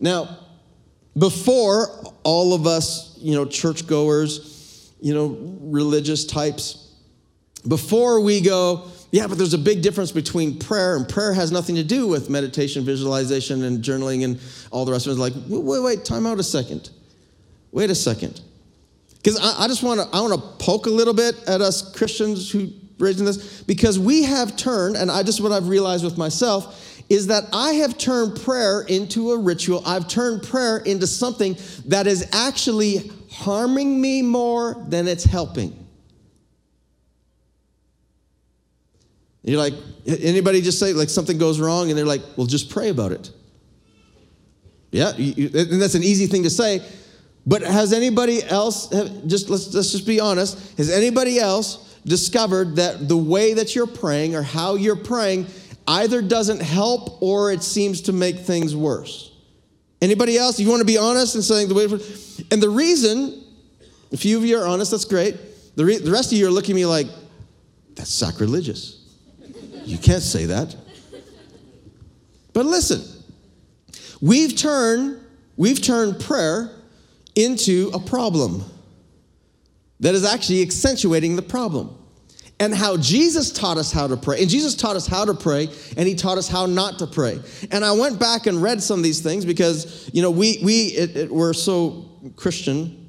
Now 0.00 0.38
before 1.18 1.88
all 2.22 2.54
of 2.54 2.66
us 2.66 3.18
you 3.18 3.34
know 3.34 3.44
churchgoers 3.44 4.51
you 5.02 5.12
know, 5.12 5.36
religious 5.60 6.24
types. 6.24 6.94
Before 7.68 8.20
we 8.20 8.40
go, 8.40 8.88
yeah, 9.10 9.26
but 9.26 9.36
there's 9.36 9.52
a 9.52 9.58
big 9.58 9.82
difference 9.82 10.12
between 10.12 10.58
prayer, 10.58 10.96
and 10.96 11.06
prayer 11.06 11.34
has 11.34 11.52
nothing 11.52 11.74
to 11.74 11.84
do 11.84 12.06
with 12.08 12.30
meditation, 12.30 12.84
visualization, 12.84 13.64
and 13.64 13.84
journaling, 13.84 14.24
and 14.24 14.40
all 14.70 14.84
the 14.84 14.92
rest 14.92 15.06
of 15.06 15.16
it. 15.16 15.20
Like, 15.20 15.34
wait, 15.48 15.80
wait, 15.80 16.04
time 16.04 16.24
out 16.24 16.38
a 16.38 16.42
second. 16.42 16.90
Wait 17.72 17.90
a 17.90 17.94
second. 17.94 18.40
Because 19.16 19.38
I, 19.38 19.64
I, 19.64 19.68
just 19.68 19.82
want 19.82 20.00
to, 20.00 20.16
I 20.16 20.20
want 20.20 20.34
to 20.34 20.64
poke 20.64 20.86
a 20.86 20.90
little 20.90 21.14
bit 21.14 21.36
at 21.46 21.60
us 21.60 21.94
Christians 21.94 22.50
who 22.50 22.70
raising 22.98 23.26
this, 23.26 23.62
because 23.62 23.98
we 23.98 24.22
have 24.22 24.56
turned, 24.56 24.96
and 24.96 25.10
I 25.10 25.22
just 25.22 25.40
what 25.40 25.52
I've 25.52 25.68
realized 25.68 26.04
with 26.04 26.16
myself 26.16 26.78
is 27.08 27.26
that 27.26 27.44
I 27.52 27.72
have 27.74 27.98
turned 27.98 28.40
prayer 28.40 28.82
into 28.82 29.32
a 29.32 29.38
ritual. 29.38 29.82
I've 29.84 30.08
turned 30.08 30.42
prayer 30.42 30.78
into 30.78 31.06
something 31.06 31.56
that 31.86 32.06
is 32.06 32.28
actually 32.32 33.10
harming 33.44 34.00
me 34.00 34.22
more 34.22 34.76
than 34.88 35.08
it's 35.08 35.24
helping. 35.24 35.78
You're 39.42 39.58
like, 39.58 39.74
anybody 40.06 40.60
just 40.60 40.78
say 40.78 40.92
like 40.92 41.08
something 41.08 41.36
goes 41.36 41.58
wrong 41.58 41.88
and 41.88 41.98
they're 41.98 42.06
like, 42.06 42.22
well, 42.36 42.46
just 42.46 42.70
pray 42.70 42.90
about 42.90 43.10
it. 43.12 43.30
Yeah, 44.92 45.16
you, 45.16 45.46
and 45.46 45.82
that's 45.82 45.94
an 45.94 46.04
easy 46.04 46.26
thing 46.26 46.44
to 46.44 46.50
say. 46.50 46.80
But 47.44 47.62
has 47.62 47.92
anybody 47.92 48.44
else, 48.44 48.88
just 49.26 49.50
let's, 49.50 49.74
let's 49.74 49.90
just 49.90 50.06
be 50.06 50.20
honest, 50.20 50.76
has 50.76 50.90
anybody 50.90 51.40
else 51.40 51.98
discovered 52.04 52.76
that 52.76 53.08
the 53.08 53.16
way 53.16 53.54
that 53.54 53.74
you're 53.74 53.88
praying 53.88 54.36
or 54.36 54.42
how 54.42 54.76
you're 54.76 54.94
praying 54.94 55.46
either 55.88 56.22
doesn't 56.22 56.60
help 56.62 57.20
or 57.20 57.50
it 57.50 57.64
seems 57.64 58.02
to 58.02 58.12
make 58.12 58.38
things 58.38 58.76
worse? 58.76 59.32
Anybody 60.00 60.36
else? 60.36 60.60
You 60.60 60.68
want 60.68 60.80
to 60.80 60.86
be 60.86 60.98
honest 60.98 61.34
and 61.34 61.42
saying 61.42 61.68
the 61.68 61.74
way, 61.74 61.84
and 62.52 62.62
the 62.62 62.70
reason, 62.70 63.41
a 64.12 64.16
few 64.16 64.36
of 64.38 64.44
you 64.44 64.58
are 64.58 64.66
honest, 64.66 64.90
that's 64.90 65.04
great. 65.04 65.36
The, 65.76 65.84
re, 65.84 65.98
the 65.98 66.10
rest 66.10 66.32
of 66.32 66.38
you 66.38 66.46
are 66.46 66.50
looking 66.50 66.74
at 66.74 66.76
me 66.76 66.86
like, 66.86 67.06
that's 67.94 68.10
sacrilegious. 68.10 68.98
You 69.84 69.98
can't 69.98 70.22
say 70.22 70.46
that. 70.46 70.76
But 72.52 72.66
listen, 72.66 73.02
we've 74.20 74.56
turned, 74.56 75.18
we've 75.56 75.80
turned 75.80 76.20
prayer 76.20 76.70
into 77.34 77.90
a 77.94 77.98
problem 77.98 78.64
that 80.00 80.14
is 80.14 80.24
actually 80.24 80.62
accentuating 80.62 81.36
the 81.36 81.42
problem 81.42 81.96
and 82.60 82.74
how 82.74 82.96
Jesus 82.96 83.50
taught 83.50 83.76
us 83.76 83.90
how 83.90 84.06
to 84.06 84.16
pray. 84.16 84.40
And 84.40 84.48
Jesus 84.48 84.74
taught 84.74 84.94
us 84.94 85.06
how 85.06 85.24
to 85.24 85.34
pray, 85.34 85.68
and 85.96 86.06
he 86.06 86.14
taught 86.14 86.38
us 86.38 86.48
how 86.48 86.66
not 86.66 86.98
to 86.98 87.06
pray. 87.06 87.40
And 87.70 87.84
I 87.84 87.92
went 87.92 88.20
back 88.20 88.46
and 88.46 88.62
read 88.62 88.82
some 88.82 89.00
of 89.00 89.02
these 89.02 89.20
things 89.20 89.44
because, 89.44 90.10
you 90.12 90.22
know, 90.22 90.30
we, 90.30 90.60
we 90.62 90.86
it, 90.86 91.16
it, 91.16 91.30
we're 91.30 91.54
so 91.54 92.08
Christian, 92.36 93.01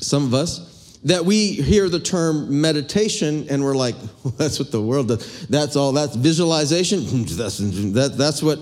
some 0.00 0.24
of 0.24 0.34
us, 0.34 0.98
that 1.04 1.24
we 1.24 1.52
hear 1.52 1.88
the 1.88 2.00
term 2.00 2.60
meditation 2.60 3.46
and 3.48 3.64
we're 3.64 3.76
like, 3.76 3.94
well, 4.24 4.34
that's 4.36 4.58
what 4.58 4.70
the 4.70 4.80
world 4.80 5.08
does. 5.08 5.46
That's 5.46 5.76
all, 5.76 5.92
that's 5.92 6.16
visualization. 6.16 7.00
That's, 7.40 7.58
that, 7.58 8.14
that's 8.16 8.42
what 8.42 8.58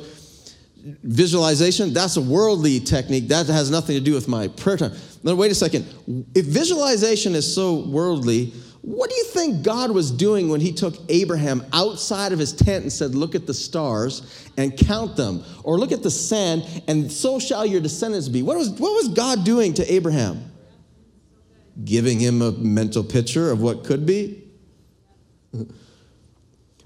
visualization, 1.03 1.93
that's 1.93 2.17
a 2.17 2.21
worldly 2.21 2.81
technique. 2.81 3.29
That 3.29 3.47
has 3.47 3.71
nothing 3.71 3.97
to 3.97 4.01
do 4.01 4.15
with 4.15 4.29
my 4.29 4.49
prayer 4.49 4.77
time. 4.77 4.93
Now, 5.23 5.35
wait 5.35 5.51
a 5.51 5.55
second. 5.55 5.87
If 6.35 6.47
visualization 6.47 7.35
is 7.35 7.53
so 7.53 7.87
worldly, 7.87 8.53
what 8.83 9.11
do 9.11 9.17
you 9.17 9.25
think 9.25 9.63
God 9.65 9.91
was 9.91 10.11
doing 10.11 10.49
when 10.49 10.61
he 10.61 10.73
took 10.73 10.95
Abraham 11.09 11.65
outside 11.73 12.33
of 12.33 12.39
his 12.39 12.53
tent 12.53 12.85
and 12.85 12.93
said, 12.93 13.15
Look 13.15 13.35
at 13.35 13.47
the 13.47 13.53
stars 13.53 14.49
and 14.57 14.77
count 14.77 15.17
them? 15.17 15.45
Or 15.65 15.79
look 15.79 15.93
at 15.93 16.03
the 16.03 16.11
sand, 16.11 16.65
and 16.87 17.11
so 17.11 17.39
shall 17.39 17.67
your 17.67 17.81
descendants 17.81 18.29
be? 18.29 18.43
What 18.43 18.57
was, 18.57 18.71
what 18.71 18.93
was 18.93 19.09
God 19.09 19.45
doing 19.45 19.75
to 19.75 19.93
Abraham? 19.93 20.48
Giving 21.85 22.19
him 22.19 22.43
a 22.43 22.53
mental 22.53 23.05
picture 23.05 23.51
of 23.51 23.61
what 23.61 23.85
could 23.85 24.05
be? 24.05 24.43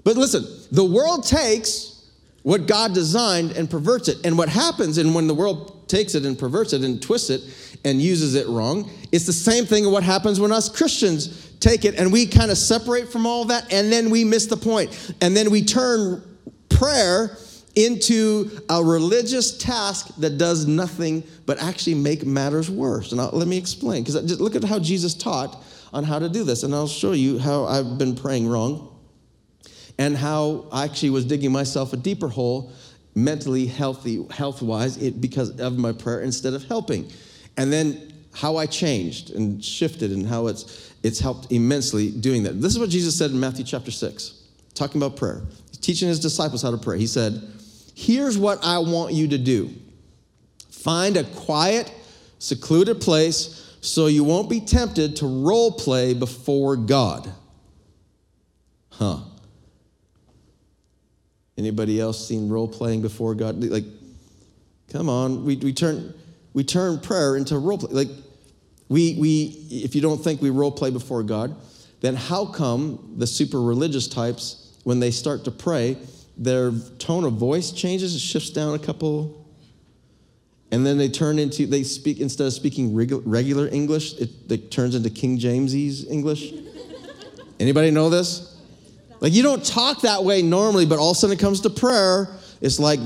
But 0.03 0.17
listen, 0.17 0.45
the 0.71 0.83
world 0.83 1.25
takes 1.25 2.09
what 2.43 2.67
God 2.67 2.93
designed 2.93 3.51
and 3.51 3.69
perverts 3.69 4.09
it. 4.09 4.17
And 4.25 4.37
what 4.37 4.49
happens, 4.49 4.97
and 4.97 5.15
when 5.15 5.27
the 5.27 5.33
world 5.33 5.87
takes 5.89 6.13
it 6.13 6.25
and 6.25 6.37
perverts 6.37 6.73
it 6.73 6.83
and 6.83 7.01
twists 7.01 7.29
it 7.29 7.41
and 7.85 8.01
uses 8.01 8.35
it 8.35 8.47
wrong, 8.47 8.89
it's 9.11 9.25
the 9.25 9.33
same 9.33 9.65
thing 9.65 9.89
what 9.89 10.03
happens 10.03 10.39
when 10.39 10.51
us 10.51 10.69
Christians 10.69 11.51
take 11.59 11.85
it 11.85 11.95
and 11.95 12.11
we 12.11 12.25
kind 12.25 12.51
of 12.51 12.57
separate 12.57 13.11
from 13.11 13.25
all 13.25 13.45
that 13.45 13.71
and 13.71 13.91
then 13.91 14.09
we 14.09 14.23
miss 14.23 14.47
the 14.47 14.57
point. 14.57 15.15
And 15.21 15.35
then 15.35 15.49
we 15.49 15.63
turn 15.63 16.21
prayer 16.69 17.37
into 17.75 18.51
a 18.69 18.83
religious 18.83 19.57
task 19.57 20.15
that 20.17 20.37
does 20.37 20.67
nothing 20.67 21.23
but 21.45 21.61
actually 21.61 21.95
make 21.95 22.25
matters 22.25 22.69
worse. 22.69 23.11
And 23.11 23.19
I'll, 23.19 23.31
let 23.31 23.47
me 23.47 23.57
explain, 23.57 24.03
because 24.03 24.21
just 24.23 24.39
look 24.39 24.55
at 24.55 24.63
how 24.63 24.79
Jesus 24.79 25.13
taught 25.13 25.63
on 25.91 26.03
how 26.03 26.19
to 26.19 26.29
do 26.29 26.43
this, 26.43 26.63
and 26.63 26.73
I'll 26.73 26.87
show 26.87 27.13
you 27.13 27.39
how 27.39 27.65
I've 27.65 27.97
been 27.97 28.15
praying 28.15 28.47
wrong 28.47 28.89
and 29.97 30.17
how 30.17 30.65
I 30.71 30.85
actually 30.85 31.11
was 31.11 31.25
digging 31.25 31.51
myself 31.51 31.93
a 31.93 31.97
deeper 31.97 32.27
hole 32.27 32.71
mentally 33.15 33.67
healthy 33.67 34.25
health 34.31 34.61
wise 34.61 34.97
because 34.97 35.59
of 35.59 35.77
my 35.77 35.91
prayer 35.91 36.21
instead 36.21 36.53
of 36.53 36.63
helping. 36.63 37.11
And 37.57 37.71
then 37.71 38.13
how 38.33 38.57
i 38.57 38.65
changed 38.65 39.29
and 39.31 39.63
shifted 39.63 40.11
and 40.11 40.25
how 40.25 40.47
it's 40.47 40.91
it's 41.03 41.19
helped 41.19 41.51
immensely 41.51 42.09
doing 42.09 42.43
that. 42.43 42.59
This 42.59 42.73
is 42.73 42.79
what 42.79 42.89
jesus 42.89 43.15
said 43.15 43.31
in 43.31 43.39
matthew 43.39 43.63
chapter 43.63 43.91
6 43.91 44.39
talking 44.73 44.99
about 44.99 45.15
prayer. 45.15 45.41
He's 45.69 45.77
teaching 45.77 46.07
his 46.07 46.19
disciples 46.19 46.63
how 46.63 46.71
to 46.71 46.77
pray. 46.77 46.97
He 46.97 47.05
said 47.05 47.41
Here's 47.93 48.37
what 48.37 48.59
I 48.63 48.79
want 48.79 49.13
you 49.13 49.27
to 49.29 49.37
do 49.37 49.73
find 50.69 51.15
a 51.15 51.23
quiet, 51.23 51.91
secluded 52.39 52.99
place 52.99 53.77
so 53.81 54.07
you 54.07 54.23
won't 54.23 54.49
be 54.49 54.61
tempted 54.61 55.17
to 55.17 55.25
role 55.25 55.71
play 55.71 56.13
before 56.13 56.75
God. 56.75 57.29
Huh. 58.89 59.19
Anybody 61.57 61.99
else 61.99 62.27
seen 62.27 62.49
role 62.49 62.67
playing 62.67 63.01
before 63.01 63.35
God? 63.35 63.63
Like, 63.63 63.85
come 64.91 65.09
on, 65.09 65.45
we, 65.45 65.57
we 65.57 65.73
turn 65.73 66.13
we 66.53 66.63
turn 66.63 66.99
prayer 66.99 67.35
into 67.35 67.57
role 67.57 67.77
play. 67.77 68.05
Like, 68.05 68.15
we 68.89 69.15
we 69.19 69.67
if 69.69 69.95
you 69.95 70.01
don't 70.01 70.23
think 70.23 70.41
we 70.41 70.49
role 70.49 70.71
play 70.71 70.89
before 70.89 71.23
God, 71.23 71.55
then 72.01 72.15
how 72.15 72.45
come 72.45 73.15
the 73.17 73.27
super 73.27 73.61
religious 73.61 74.07
types, 74.07 74.77
when 74.83 74.99
they 74.99 75.11
start 75.11 75.45
to 75.45 75.51
pray, 75.51 75.97
their 76.37 76.71
tone 76.99 77.23
of 77.23 77.33
voice 77.33 77.71
changes, 77.71 78.15
it 78.15 78.19
shifts 78.19 78.49
down 78.49 78.73
a 78.73 78.79
couple. 78.79 79.45
And 80.71 80.85
then 80.85 80.97
they 80.97 81.09
turn 81.09 81.37
into, 81.37 81.67
they 81.67 81.83
speak, 81.83 82.19
instead 82.19 82.47
of 82.47 82.53
speaking 82.53 82.95
regular 82.95 83.67
English, 83.67 84.13
it, 84.19 84.31
it 84.49 84.71
turns 84.71 84.95
into 84.95 85.09
King 85.09 85.37
James's 85.37 86.09
English. 86.09 86.51
Anybody 87.59 87.91
know 87.91 88.09
this? 88.09 88.59
Like 89.19 89.33
you 89.33 89.43
don't 89.43 89.63
talk 89.63 90.01
that 90.01 90.23
way 90.23 90.41
normally, 90.41 90.85
but 90.85 90.99
all 90.99 91.11
of 91.11 91.17
a 91.17 91.19
sudden 91.19 91.37
it 91.37 91.39
comes 91.39 91.61
to 91.61 91.69
prayer, 91.69 92.27
it's 92.59 92.79
like, 92.79 92.99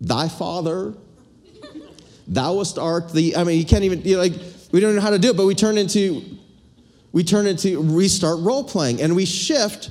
thy 0.00 0.28
father, 0.28 0.94
thou 2.28 2.54
wast 2.54 2.78
art 2.78 3.12
the, 3.12 3.34
I 3.36 3.44
mean, 3.44 3.58
you 3.58 3.64
can't 3.64 3.84
even, 3.84 4.02
you 4.02 4.18
like, 4.18 4.34
we 4.72 4.80
don't 4.80 4.94
know 4.94 5.00
how 5.00 5.10
to 5.10 5.18
do 5.18 5.30
it, 5.30 5.36
but 5.36 5.46
we 5.46 5.54
turn 5.54 5.78
into, 5.78 6.22
we 7.12 7.24
turn 7.24 7.46
into 7.46 7.82
restart 7.82 8.40
role 8.40 8.62
playing 8.62 9.00
and 9.00 9.16
we 9.16 9.24
shift 9.24 9.90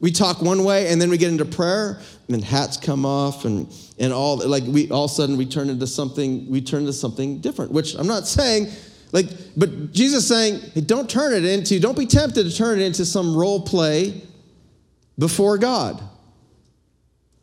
we 0.00 0.12
talk 0.12 0.40
one 0.40 0.64
way 0.64 0.88
and 0.88 1.00
then 1.00 1.10
we 1.10 1.18
get 1.18 1.30
into 1.30 1.44
prayer 1.44 1.98
and 2.28 2.34
then 2.34 2.42
hats 2.42 2.76
come 2.76 3.04
off 3.04 3.44
and, 3.44 3.72
and 3.98 4.12
all 4.12 4.36
like 4.46 4.64
we 4.64 4.90
all 4.90 5.04
of 5.04 5.10
a 5.10 5.14
sudden 5.14 5.36
we 5.36 5.46
turn 5.46 5.70
into 5.70 5.86
something 5.86 6.48
we 6.50 6.60
turn 6.60 6.80
into 6.80 6.92
something 6.92 7.40
different 7.40 7.72
which 7.72 7.94
i'm 7.94 8.06
not 8.06 8.26
saying 8.26 8.68
like 9.12 9.26
but 9.56 9.92
jesus 9.92 10.26
saying 10.26 10.60
hey, 10.74 10.80
don't 10.80 11.08
turn 11.08 11.32
it 11.32 11.44
into 11.44 11.80
don't 11.80 11.98
be 11.98 12.06
tempted 12.06 12.44
to 12.44 12.54
turn 12.54 12.78
it 12.78 12.84
into 12.84 13.04
some 13.04 13.36
role 13.36 13.60
play 13.60 14.22
before 15.18 15.58
god. 15.58 16.00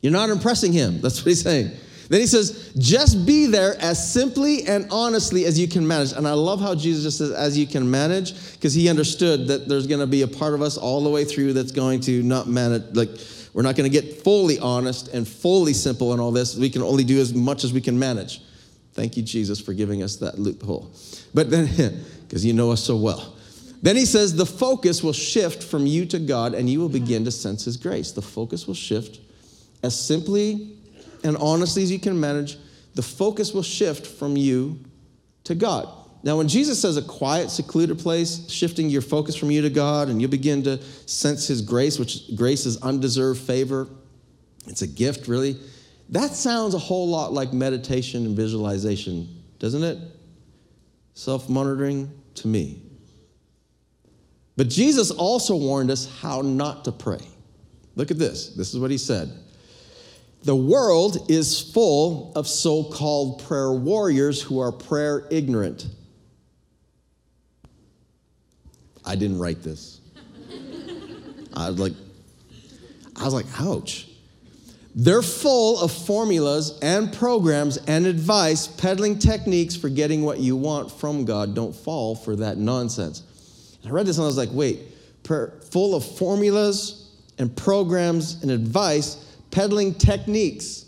You're 0.01 0.13
not 0.13 0.29
impressing 0.29 0.71
him 0.71 1.01
that's 1.01 1.19
what 1.19 1.29
he's 1.29 1.41
saying 1.41 1.71
then 2.09 2.21
he 2.21 2.27
says, 2.27 2.71
just 2.77 3.25
be 3.25 3.47
there 3.47 3.75
as 3.79 4.13
simply 4.13 4.67
and 4.67 4.87
honestly 4.91 5.45
as 5.45 5.57
you 5.57 5.67
can 5.67 5.87
manage. 5.87 6.11
And 6.11 6.27
I 6.27 6.33
love 6.33 6.61
how 6.61 6.75
Jesus 6.75 7.17
says, 7.17 7.31
as 7.31 7.57
you 7.57 7.65
can 7.65 7.89
manage, 7.89 8.53
because 8.53 8.73
he 8.73 8.89
understood 8.89 9.47
that 9.47 9.67
there's 9.67 9.87
going 9.87 10.01
to 10.01 10.07
be 10.07 10.21
a 10.21 10.27
part 10.27 10.53
of 10.53 10.61
us 10.61 10.77
all 10.77 11.03
the 11.03 11.09
way 11.09 11.25
through 11.25 11.53
that's 11.53 11.71
going 11.71 12.01
to 12.01 12.21
not 12.23 12.47
manage, 12.47 12.83
like, 12.93 13.09
we're 13.53 13.63
not 13.63 13.75
going 13.75 13.89
to 13.89 14.01
get 14.01 14.21
fully 14.21 14.59
honest 14.59 15.07
and 15.13 15.27
fully 15.27 15.73
simple 15.73 16.13
in 16.13 16.19
all 16.19 16.31
this. 16.31 16.57
We 16.57 16.69
can 16.69 16.81
only 16.81 17.05
do 17.05 17.19
as 17.19 17.33
much 17.33 17.63
as 17.63 17.71
we 17.71 17.81
can 17.81 17.97
manage. 17.97 18.41
Thank 18.93 19.17
you, 19.17 19.23
Jesus, 19.23 19.59
for 19.59 19.73
giving 19.73 20.03
us 20.03 20.17
that 20.17 20.37
loophole. 20.37 20.91
But 21.33 21.49
then, 21.49 21.65
because 22.27 22.45
you 22.45 22.53
know 22.53 22.71
us 22.71 22.83
so 22.83 22.97
well. 22.97 23.33
Then 23.81 23.95
he 23.95 24.05
says, 24.05 24.35
the 24.35 24.45
focus 24.45 25.03
will 25.03 25.13
shift 25.13 25.63
from 25.63 25.85
you 25.85 26.05
to 26.07 26.19
God 26.19 26.53
and 26.53 26.69
you 26.69 26.79
will 26.79 26.89
begin 26.89 27.23
to 27.25 27.31
sense 27.31 27.65
his 27.65 27.77
grace. 27.77 28.11
The 28.11 28.21
focus 28.21 28.67
will 28.67 28.73
shift 28.73 29.19
as 29.83 29.99
simply 29.99 30.75
and 31.25 31.35
honestly 31.37 31.83
as 31.83 31.91
you 31.91 31.99
can 31.99 32.19
manage, 32.19 32.57
the 32.93 33.01
focus 33.01 33.53
will 33.53 33.63
shift 33.63 34.05
from 34.05 34.37
you 34.37 34.79
to 35.43 35.55
God. 35.55 35.87
Now, 36.23 36.37
when 36.37 36.47
Jesus 36.47 36.81
says 36.81 36.97
a 36.97 37.01
quiet, 37.01 37.51
secluded 37.51 37.99
place, 37.99 38.49
shifting 38.49 38.89
your 38.89 39.01
focus 39.01 39.35
from 39.35 39.51
you 39.51 39.61
to 39.61 39.69
God, 39.69 40.07
and 40.09 40.19
you'll 40.19 40.31
begin 40.31 40.63
to 40.63 40.81
sense 41.05 41.47
His 41.47 41.61
grace, 41.61 41.99
which 41.99 42.35
grace 42.35 42.65
is 42.65 42.81
undeserved 42.81 43.39
favor, 43.41 43.87
it's 44.67 44.81
a 44.81 44.87
gift, 44.87 45.27
really. 45.27 45.57
That 46.09 46.31
sounds 46.31 46.73
a 46.73 46.79
whole 46.79 47.07
lot 47.07 47.33
like 47.33 47.53
meditation 47.53 48.25
and 48.25 48.35
visualization, 48.35 49.43
doesn't 49.59 49.83
it? 49.83 49.99
Self 51.13 51.47
monitoring 51.47 52.11
to 52.35 52.47
me. 52.47 52.81
But 54.57 54.69
Jesus 54.69 55.11
also 55.11 55.55
warned 55.55 55.91
us 55.91 56.09
how 56.21 56.41
not 56.41 56.85
to 56.85 56.91
pray. 56.91 57.21
Look 57.95 58.09
at 58.09 58.17
this. 58.17 58.49
This 58.55 58.73
is 58.73 58.79
what 58.79 58.89
He 58.89 58.97
said. 58.97 59.31
The 60.45 60.55
world 60.55 61.31
is 61.31 61.59
full 61.59 62.31
of 62.35 62.47
so 62.47 62.83
called 62.83 63.43
prayer 63.45 63.71
warriors 63.71 64.39
who 64.39 64.59
are 64.59 64.71
prayer 64.71 65.25
ignorant. 65.31 65.87
I 69.03 69.15
didn't 69.15 69.39
write 69.39 69.63
this. 69.63 70.01
I 71.55 71.71
was 71.71 71.79
like, 71.79 71.93
I 73.15 73.25
was 73.25 73.33
like, 73.33 73.47
ouch. 73.59 74.07
They're 74.93 75.23
full 75.23 75.79
of 75.79 75.91
formulas 75.91 76.77
and 76.81 77.11
programs 77.11 77.77
and 77.77 78.05
advice, 78.05 78.67
peddling 78.67 79.17
techniques 79.17 79.75
for 79.75 79.89
getting 79.89 80.23
what 80.23 80.39
you 80.39 80.55
want 80.55 80.91
from 80.91 81.25
God. 81.25 81.55
Don't 81.55 81.75
fall 81.75 82.15
for 82.15 82.35
that 82.35 82.57
nonsense. 82.57 83.23
And 83.81 83.91
I 83.91 83.95
read 83.95 84.05
this 84.05 84.17
and 84.17 84.23
I 84.23 84.27
was 84.27 84.37
like, 84.37 84.49
wait, 84.51 85.23
prayer, 85.23 85.53
full 85.71 85.95
of 85.95 86.05
formulas 86.05 87.09
and 87.39 87.55
programs 87.57 88.43
and 88.43 88.51
advice 88.51 89.24
peddling 89.55 89.93
techniques. 89.93 90.85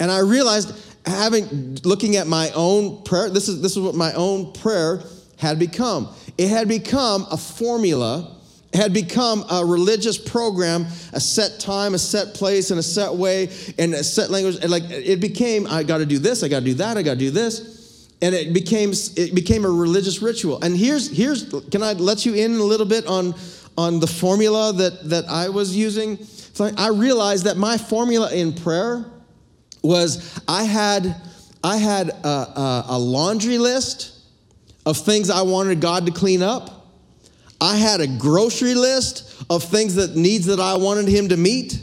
And 0.00 0.10
I 0.10 0.18
realized 0.18 0.74
having 1.06 1.76
looking 1.84 2.16
at 2.16 2.26
my 2.26 2.50
own 2.50 3.04
prayer, 3.04 3.30
this 3.30 3.48
is 3.48 3.62
this 3.62 3.76
is 3.76 3.78
what 3.78 3.94
my 3.94 4.12
own 4.14 4.52
prayer 4.52 5.02
had 5.38 5.58
become. 5.60 6.08
It 6.36 6.48
had 6.48 6.66
become 6.66 7.26
a 7.30 7.36
formula, 7.36 8.36
had 8.74 8.92
become 8.92 9.44
a 9.48 9.64
religious 9.64 10.18
program, 10.18 10.86
a 11.12 11.20
set 11.20 11.60
time, 11.60 11.94
a 11.94 11.98
set 11.98 12.34
place, 12.34 12.72
and 12.72 12.80
a 12.80 12.82
set 12.82 13.14
way, 13.14 13.50
and 13.78 13.94
a 13.94 14.02
set 14.02 14.30
language. 14.30 14.56
And 14.56 14.70
like 14.70 14.82
it 14.90 15.20
became, 15.20 15.68
I 15.68 15.84
gotta 15.84 16.06
do 16.06 16.18
this, 16.18 16.42
I 16.42 16.48
gotta 16.48 16.64
do 16.64 16.74
that, 16.74 16.96
I 16.96 17.02
gotta 17.02 17.20
do 17.20 17.30
this. 17.30 18.10
And 18.20 18.34
it 18.34 18.52
became 18.52 18.92
it 19.14 19.32
became 19.32 19.64
a 19.64 19.70
religious 19.70 20.20
ritual. 20.20 20.60
And 20.60 20.76
here's 20.76 21.16
here's 21.16 21.48
can 21.70 21.84
I 21.84 21.92
let 21.92 22.26
you 22.26 22.34
in 22.34 22.56
a 22.56 22.64
little 22.64 22.86
bit 22.86 23.06
on 23.06 23.34
on 23.78 24.00
the 24.00 24.08
formula 24.08 24.72
that 24.72 25.08
that 25.08 25.26
I 25.28 25.50
was 25.50 25.76
using? 25.76 26.18
So 26.56 26.70
I 26.78 26.88
realized 26.88 27.44
that 27.44 27.58
my 27.58 27.76
formula 27.76 28.32
in 28.32 28.54
prayer 28.54 29.04
was 29.82 30.40
I 30.48 30.64
had, 30.64 31.14
I 31.62 31.76
had 31.76 32.08
a, 32.08 32.26
a, 32.26 32.84
a 32.88 32.98
laundry 32.98 33.58
list 33.58 34.18
of 34.86 34.96
things 34.96 35.28
I 35.28 35.42
wanted 35.42 35.82
God 35.82 36.06
to 36.06 36.12
clean 36.12 36.42
up. 36.42 36.86
I 37.60 37.76
had 37.76 38.00
a 38.00 38.06
grocery 38.06 38.74
list 38.74 39.44
of 39.50 39.64
things 39.64 39.96
that 39.96 40.16
needs 40.16 40.46
that 40.46 40.58
I 40.58 40.78
wanted 40.78 41.08
him 41.08 41.28
to 41.28 41.36
meet. 41.36 41.78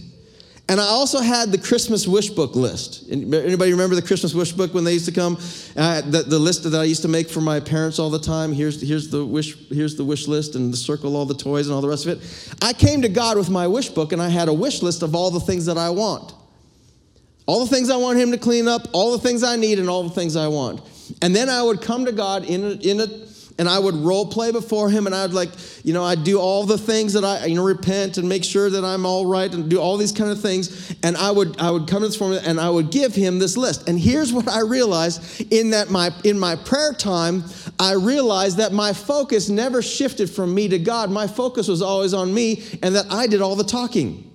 And 0.70 0.80
I 0.80 0.86
also 0.86 1.20
had 1.20 1.52
the 1.52 1.58
Christmas 1.58 2.08
wish 2.08 2.30
book 2.30 2.56
list. 2.56 3.12
Anybody 3.12 3.72
remember 3.72 3.96
the 3.96 4.02
Christmas 4.02 4.34
wish 4.34 4.54
book 4.54 4.74
when 4.74 4.86
they 4.86 4.94
used 4.94 5.06
to 5.06 5.12
come? 5.12 5.38
Uh, 5.76 6.02
the, 6.02 6.24
the 6.24 6.40
list 6.40 6.64
that 6.64 6.74
I 6.74 6.86
used 6.86 7.02
to 7.02 7.10
make 7.10 7.30
for 7.30 7.42
my 7.42 7.60
parents 7.60 8.00
all 8.00 8.10
the 8.10 8.20
time. 8.20 8.54
Here's, 8.54 8.82
here's, 8.82 9.10
the 9.10 9.26
wish, 9.26 9.58
here's 9.68 9.98
the 9.98 10.06
wish 10.06 10.28
list 10.28 10.56
and 10.56 10.72
the 10.72 10.78
circle 10.78 11.18
all 11.18 11.26
the 11.26 11.34
toys 11.34 11.68
and 11.68 11.76
all 11.76 11.82
the 11.82 11.90
rest 11.90 12.06
of 12.06 12.18
it. 12.18 12.58
I 12.62 12.72
came 12.72 13.02
to 13.02 13.10
God 13.10 13.38
with 13.38 13.50
my 13.50 13.68
wish 13.68 13.90
book 13.90 14.14
and 14.14 14.22
I 14.22 14.30
had 14.30 14.48
a 14.48 14.54
wish 14.54 14.82
list 14.82 15.04
of 15.04 15.16
all 15.16 15.32
the 15.32 15.42
things 15.42 15.66
that 15.66 15.78
I 15.78 15.90
want. 15.90 16.34
All 17.46 17.66
the 17.66 17.76
things 17.76 17.90
I 17.90 17.98
want 17.98 18.18
Him 18.18 18.32
to 18.32 18.38
clean 18.38 18.70
up, 18.70 18.88
all 18.94 19.12
the 19.12 19.20
things 19.20 19.44
I 19.44 19.58
need, 19.58 19.80
and 19.80 19.90
all 19.90 20.04
the 20.04 20.16
things 20.16 20.38
I 20.38 20.48
want. 20.48 20.82
And 21.22 21.36
then 21.36 21.50
I 21.50 21.62
would 21.62 21.82
come 21.82 22.06
to 22.06 22.14
God 22.14 22.46
in 22.46 22.64
a, 22.64 22.72
in 22.76 23.02
a 23.02 23.08
and 23.60 23.70
I 23.70 23.78
would 23.78 23.96
role 23.96 24.26
play 24.26 24.52
before 24.52 24.90
him 24.90 25.06
and 25.06 25.16
I'd 25.16 25.32
like, 25.32 25.50
you 25.84 25.94
know, 25.94 26.04
I'd 26.04 26.24
do 26.24 26.40
all 26.40 26.66
the 26.66 26.78
things 26.78 27.14
that 27.14 27.24
I, 27.24 27.46
you 27.46 27.56
know, 27.56 27.64
repent 27.64 28.18
and 28.18 28.28
make 28.28 28.44
sure 28.44 28.70
that 28.70 28.84
I'm 28.84 29.06
all 29.06 29.26
right 29.26 29.52
and 29.54 29.70
do 29.70 29.80
all 29.80 29.98
these 29.98 30.12
kind 30.12 30.32
of 30.32 30.42
things. 30.42 30.96
And 31.04 31.16
I 31.16 31.30
would, 31.30 31.60
I 31.62 31.70
would 31.70 31.88
come 31.88 32.02
to 32.02 32.08
this 32.08 32.16
form 32.16 32.34
and 32.34 32.60
I 32.60 32.70
would 32.70 32.90
give 32.90 33.14
him 33.14 33.40
this 33.40 33.56
list. 33.56 33.88
And 33.88 34.00
here's 34.00 34.34
what 34.34 34.48
I 34.48 34.62
realized 34.62 35.52
in 35.52 35.70
that 35.72 35.92
my, 35.92 36.12
in 36.24 36.40
my 36.40 36.56
prayer 36.56 36.94
time, 36.94 37.44
I 37.80 37.94
realized 37.94 38.58
that 38.58 38.74
my 38.74 38.92
focus 38.94 39.50
never 39.50 39.82
shifted 39.82 40.30
from 40.30 40.54
me 40.54 40.68
to 40.70 40.80
God. 40.80 41.12
My 41.12 41.28
focus 41.28 41.68
was 41.68 41.82
always 41.82 42.14
on 42.14 42.34
me 42.34 42.64
and 42.82 42.96
that 42.96 43.12
I 43.12 43.28
did 43.28 43.42
all 43.42 43.56
the 43.56 43.64
talking. 43.64 44.33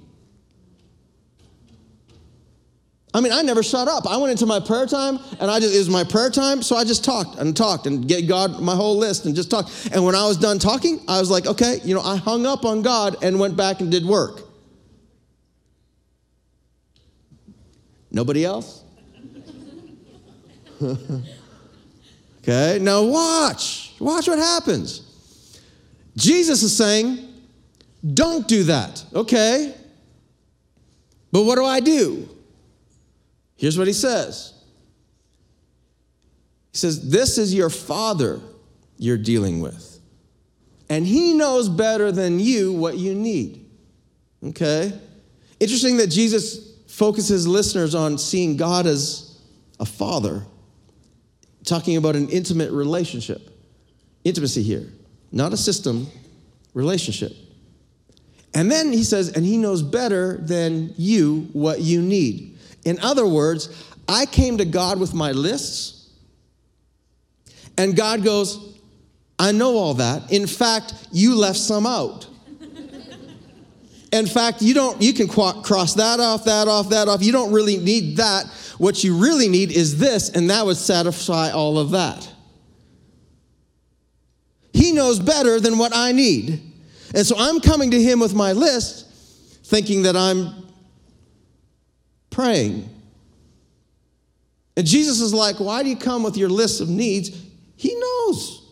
I 3.19 3.21
mean, 3.21 3.33
I 3.33 3.43
never 3.43 3.65
shut 3.65 3.89
up. 3.89 4.07
I 4.07 4.17
went 4.17 4.31
into 4.31 4.47
my 4.47 4.61
prayer 4.61 4.87
time 4.87 5.19
and 5.41 5.51
I 5.51 5.59
just, 5.59 5.75
it 5.75 5.79
was 5.79 5.91
my 5.91 6.05
prayer 6.05 6.31
time, 6.31 6.63
so 6.63 6.77
I 6.77 6.85
just 6.85 7.05
talked 7.05 7.37
and 7.41 7.57
talked 7.57 7.89
and 7.89 8.07
get 8.07 8.29
God 8.29 8.61
my 8.61 8.77
whole 8.77 8.97
list 8.97 9.27
and 9.27 9.35
just 9.35 9.51
talked. 9.51 9.91
And 9.93 10.05
when 10.05 10.15
I 10.15 10.25
was 10.25 10.37
done 10.37 10.61
talking, 10.61 11.01
I 11.09 11.19
was 11.19 11.29
like, 11.29 11.45
okay, 11.49 11.81
you 11.83 11.97
know, 11.97 12.01
I 12.01 12.15
hung 12.15 12.47
up 12.47 12.65
on 12.65 12.81
God 12.81 13.17
and 13.21 13.41
went 13.41 13.57
back 13.57 13.81
and 13.81 13.91
did 13.91 14.05
work. 14.05 14.43
Nobody 18.13 18.45
else? 18.45 18.85
okay, 22.41 22.79
now 22.81 23.03
watch. 23.03 23.95
Watch 23.99 24.29
what 24.29 24.39
happens. 24.39 25.61
Jesus 26.15 26.63
is 26.63 26.77
saying, 26.77 27.19
don't 28.15 28.47
do 28.47 28.63
that, 28.63 29.05
okay? 29.13 29.75
But 31.33 31.43
what 31.43 31.57
do 31.57 31.65
I 31.65 31.81
do? 31.81 32.29
Here's 33.59 33.77
what 33.77 33.87
he 33.87 33.93
says 33.93 34.55
He 36.73 36.79
says, 36.79 37.11
This 37.11 37.37
is 37.37 37.53
your 37.53 37.69
father 37.69 38.41
you're 38.97 39.19
dealing 39.19 39.61
with. 39.61 40.00
And 40.88 41.07
he 41.07 41.35
knows 41.35 41.69
better 41.69 42.11
than 42.11 42.41
you 42.41 42.73
what 42.73 42.97
you 42.97 43.15
need. 43.15 43.67
Okay? 44.43 44.99
Interesting 45.61 45.99
that 45.99 46.07
Jesus 46.07 46.77
focuses 46.87 47.47
listeners 47.47 47.95
on 47.95 48.17
seeing 48.17 48.57
God 48.57 48.87
as 48.87 49.38
a 49.79 49.85
father, 49.85 50.45
talking 51.65 51.97
about 51.97 52.17
an 52.17 52.31
intimate 52.31 52.73
relationship. 52.73 53.50
Intimacy 54.25 54.62
here, 54.62 54.87
not 55.31 55.53
a 55.53 55.57
system, 55.57 56.07
relationship. 56.75 57.33
And 58.55 58.71
then 58.71 58.93
he 58.93 59.05
says, 59.05 59.33
and 59.33 59.45
he 59.45 59.59
knows 59.59 59.83
better 59.83 60.38
than 60.38 60.95
you 60.97 61.49
what 61.53 61.81
you 61.81 62.00
need. 62.00 62.58
In 62.85 62.99
other 63.00 63.26
words, 63.26 63.85
I 64.08 64.26
came 64.26 64.58
to 64.58 64.64
God 64.64 64.99
with 64.99 65.14
my 65.14 65.32
lists, 65.32 66.11
and 67.76 67.94
God 67.94 68.25
goes, 68.25 68.78
I 69.38 69.52
know 69.52 69.76
all 69.76 69.94
that. 69.94 70.32
In 70.32 70.47
fact, 70.47 70.94
you 71.12 71.35
left 71.35 71.58
some 71.58 71.87
out. 71.87 72.26
In 74.12 74.26
fact, 74.26 74.62
you 74.62 74.75
don't 74.75 75.00
you 75.00 75.12
can 75.12 75.28
cross 75.28 75.94
that 75.94 76.18
off, 76.18 76.44
that 76.44 76.66
off, 76.66 76.88
that 76.90 77.08
off. 77.08 77.23
You 77.23 77.32
don't 77.32 77.52
really 77.52 77.76
need 77.76 78.16
that. 78.16 78.47
What 78.78 79.04
you 79.04 79.16
really 79.16 79.49
need 79.49 79.70
is 79.70 79.99
this, 79.99 80.30
and 80.30 80.50
that 80.50 80.64
would 80.64 80.76
satisfy 80.76 81.50
all 81.50 81.78
of 81.78 81.90
that. 81.90 82.28
He 84.73 84.92
knows 84.92 85.18
better 85.18 85.61
than 85.61 85.78
what 85.78 85.92
I 85.94 86.12
need. 86.12 86.62
And 87.14 87.26
so 87.26 87.37
I'm 87.38 87.61
coming 87.61 87.90
to 87.90 88.02
him 88.02 88.20
with 88.20 88.35
my 88.35 88.52
list, 88.52 89.06
thinking 89.64 90.02
that 90.02 90.16
I'm 90.16 90.58
praying. 92.38 92.88
And 94.76 94.87
Jesus 94.87 95.21
is 95.21 95.35
like, 95.35 95.59
Why 95.59 95.83
do 95.83 95.88
you 95.88 95.97
come 95.97 96.23
with 96.23 96.37
your 96.37 96.49
list 96.49 96.80
of 96.80 96.88
needs? 96.88 97.37
He 97.75 97.99
knows. 97.99 98.64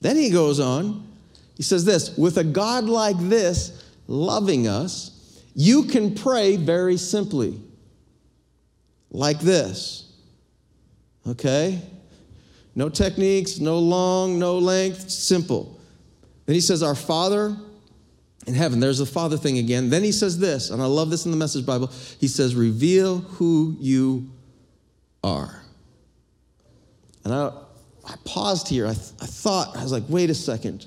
Then 0.00 0.16
he 0.16 0.30
goes 0.30 0.60
on, 0.60 1.04
he 1.56 1.64
says 1.64 1.84
this 1.84 2.16
with 2.16 2.38
a 2.38 2.44
God 2.44 2.84
like 2.84 3.18
this 3.18 3.84
loving 4.06 4.68
us, 4.68 5.42
you 5.56 5.82
can 5.82 6.14
pray 6.14 6.54
very 6.54 6.96
simply, 6.96 7.60
like 9.10 9.40
this. 9.40 10.12
Okay? 11.26 11.82
No 12.76 12.88
techniques, 12.88 13.58
no 13.58 13.80
long, 13.80 14.38
no 14.38 14.58
length, 14.58 15.10
simple. 15.10 15.80
Then 16.46 16.54
he 16.54 16.60
says, 16.60 16.84
Our 16.84 16.94
Father 16.94 17.56
in 18.46 18.54
heaven. 18.54 18.80
There's 18.80 18.98
the 18.98 19.06
Father 19.06 19.36
thing 19.36 19.58
again. 19.58 19.90
Then 19.90 20.02
he 20.02 20.12
says 20.12 20.38
this, 20.38 20.70
and 20.70 20.82
I 20.82 20.86
love 20.86 21.10
this 21.10 21.24
in 21.24 21.30
the 21.30 21.36
Message 21.36 21.64
Bible. 21.64 21.90
He 22.18 22.28
says, 22.28 22.54
Reveal 22.54 23.18
who 23.18 23.76
you 23.78 24.30
are. 25.22 25.62
And 27.24 27.32
I, 27.32 27.52
I 28.04 28.14
paused 28.24 28.68
here. 28.68 28.86
I, 28.86 28.94
th- 28.94 29.12
I 29.20 29.26
thought, 29.26 29.76
I 29.76 29.82
was 29.82 29.92
like, 29.92 30.04
wait 30.08 30.30
a 30.30 30.34
second. 30.34 30.86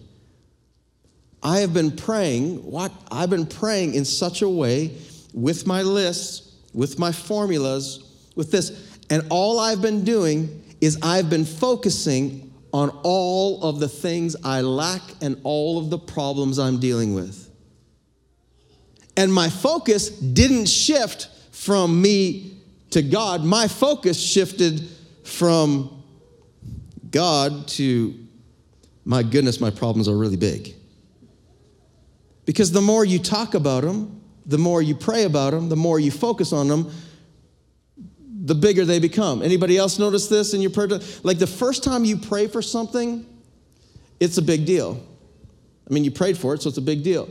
I 1.41 1.60
have 1.60 1.74
been 1.74 1.96
praying, 1.96 2.70
what? 2.70 2.91
I've 3.12 3.30
been 3.30 3.46
praying 3.46 3.94
in 3.94 4.04
such 4.04 4.41
a 4.41 4.50
way 4.50 4.98
with 5.34 5.68
my 5.68 5.82
lists, 5.84 6.56
with 6.74 6.98
my 6.98 7.12
formulas, 7.12 8.04
with 8.36 8.52
this. 8.52 8.98
And 9.10 9.26
all 9.30 9.60
I've 9.60 9.82
been 9.82 10.04
doing 10.04 10.63
is 10.82 10.98
I've 11.04 11.30
been 11.30 11.46
focusing 11.46 12.52
on 12.74 12.89
all 13.04 13.63
of 13.63 13.80
the 13.80 13.88
things 13.88 14.36
I 14.44 14.62
lack 14.62 15.02
and 15.22 15.39
all 15.44 15.78
of 15.78 15.89
the 15.89 16.00
problems 16.00 16.60
I'm 16.60 16.80
dealing 16.80 17.13
with. 17.13 17.44
And 19.17 19.34
my 19.34 19.49
focus 19.49 20.10
didn't 20.10 20.67
shift 20.67 21.30
from 21.51 22.01
me 22.01 22.58
to 22.91 23.01
God. 23.01 23.43
My 23.43 23.67
focus 23.67 24.19
shifted 24.19 24.88
from 25.23 26.04
God 27.10 27.67
to, 27.69 28.13
my 29.06 29.23
goodness, 29.23 29.62
my 29.62 29.69
problems 29.69 30.08
are 30.08 30.17
really 30.17 30.38
big. 30.38 30.75
Because 32.45 32.71
the 32.71 32.82
more 32.82 33.04
you 33.06 33.19
talk 33.19 33.54
about 33.54 33.84
them, 33.84 34.21
the 34.45 34.58
more 34.58 34.82
you 34.82 34.95
pray 34.95 35.23
about 35.23 35.51
them, 35.51 35.69
the 35.69 35.75
more 35.75 35.99
you 35.99 36.12
focus 36.12 36.54
on 36.54 36.67
them, 36.67 36.91
the 38.43 38.54
bigger 38.54 38.86
they 38.86 38.99
become. 38.99 39.41
Anybody 39.41 39.78
else 39.78 39.97
notice 39.97 40.28
this 40.28 40.54
in 40.54 40.62
your 40.62 40.69
prayer? 40.69 40.99
Like 41.23 41.39
the 41.39 41.47
first 41.47 41.84
time 41.84 42.06
you 42.06 42.17
pray 42.17 42.47
for 42.47 42.62
something, 42.62 43.25
it's 44.19 44.38
a 44.38 44.41
big 44.41 44.65
deal. 44.65 45.01
I 45.89 45.93
mean, 45.93 46.04
you 46.04 46.12
prayed 46.12 46.38
for 46.38 46.54
it, 46.54 46.62
so 46.62 46.69
it's 46.69 46.78
a 46.78 46.82
big 46.82 47.04
deal. 47.04 47.28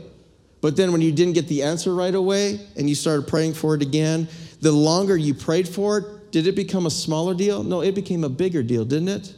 But 0.65 0.75
then 0.75 0.91
when 0.91 0.99
you 0.99 1.11
didn't 1.11 1.33
get 1.33 1.47
the 1.47 1.61
answer 1.61 1.93
right 1.93 2.15
away 2.15 2.59
and 2.75 2.89
you 2.89 2.95
started 2.95 3.27
praying 3.27 3.53
for 3.53 3.75
it 3.75 3.83
again, 3.83 4.27
the 4.61 4.71
longer 4.71 5.15
you 5.15 5.35
prayed 5.35 5.67
for 5.67 5.99
it, 5.99 6.31
did 6.31 6.47
it 6.47 6.55
become 6.55 6.87
a 6.87 6.89
smaller 6.89 7.35
deal? 7.35 7.61
No, 7.61 7.81
it 7.81 7.93
became 7.93 8.23
a 8.23 8.29
bigger 8.29 8.63
deal, 8.63 8.83
didn't 8.83 9.09
it? 9.09 9.35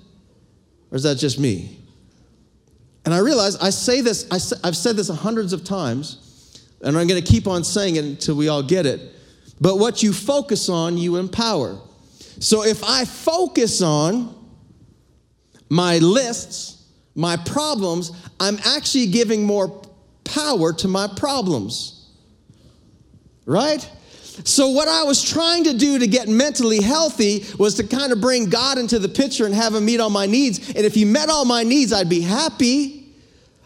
Or 0.89 0.95
is 0.95 1.03
that 1.03 1.15
just 1.15 1.37
me? 1.37 1.79
And 3.03 3.13
I 3.13 3.17
realize 3.17 3.57
I 3.57 3.71
say 3.71 3.99
this, 3.99 4.25
I, 4.31 4.35
have 4.65 4.77
said 4.77 4.95
this 4.95 5.09
hundreds 5.09 5.51
of 5.51 5.65
times, 5.65 6.65
and 6.81 6.97
I'm 6.97 7.07
going 7.07 7.21
to 7.21 7.29
keep 7.29 7.45
on 7.45 7.65
saying 7.65 7.97
it 7.97 8.05
until 8.05 8.35
we 8.37 8.47
all 8.47 8.63
get 8.63 8.85
it. 8.85 9.01
But 9.59 9.79
what 9.79 10.01
you 10.01 10.13
focus 10.13 10.69
on, 10.69 10.97
you 10.97 11.17
empower. 11.17 11.77
So 12.39 12.63
if 12.63 12.85
I 12.85 13.03
focus 13.03 13.81
on 13.81 14.33
my 15.67 15.97
lists, 15.97 16.85
my 17.15 17.35
problems, 17.35 18.13
I'm 18.39 18.59
actually 18.63 19.07
giving 19.07 19.43
more 19.43 19.83
power 20.27 20.73
to 20.73 20.87
my 20.87 21.07
problems. 21.07 22.05
Right? 23.45 23.87
So, 24.43 24.69
what 24.69 24.87
I 24.87 25.03
was 25.03 25.23
trying 25.23 25.63
to 25.63 25.73
do 25.73 25.97
to 25.97 26.05
get 26.05 26.27
mentally 26.27 26.81
healthy 26.81 27.45
was 27.57 27.75
to 27.75 27.87
kind 27.87 28.11
of 28.11 28.21
bring 28.21 28.49
God 28.49 28.77
into 28.77 28.99
the 28.99 29.09
picture 29.09 29.45
and 29.45 29.55
have 29.55 29.73
Him 29.73 29.85
meet 29.85 29.99
all 29.99 30.11
my 30.11 30.27
needs. 30.27 30.69
And 30.69 30.85
if 30.85 30.93
He 30.93 31.05
met 31.05 31.29
all 31.29 31.45
my 31.45 31.63
needs, 31.63 31.91
I'd 31.91 32.09
be 32.09 32.21
happy. 32.21 33.05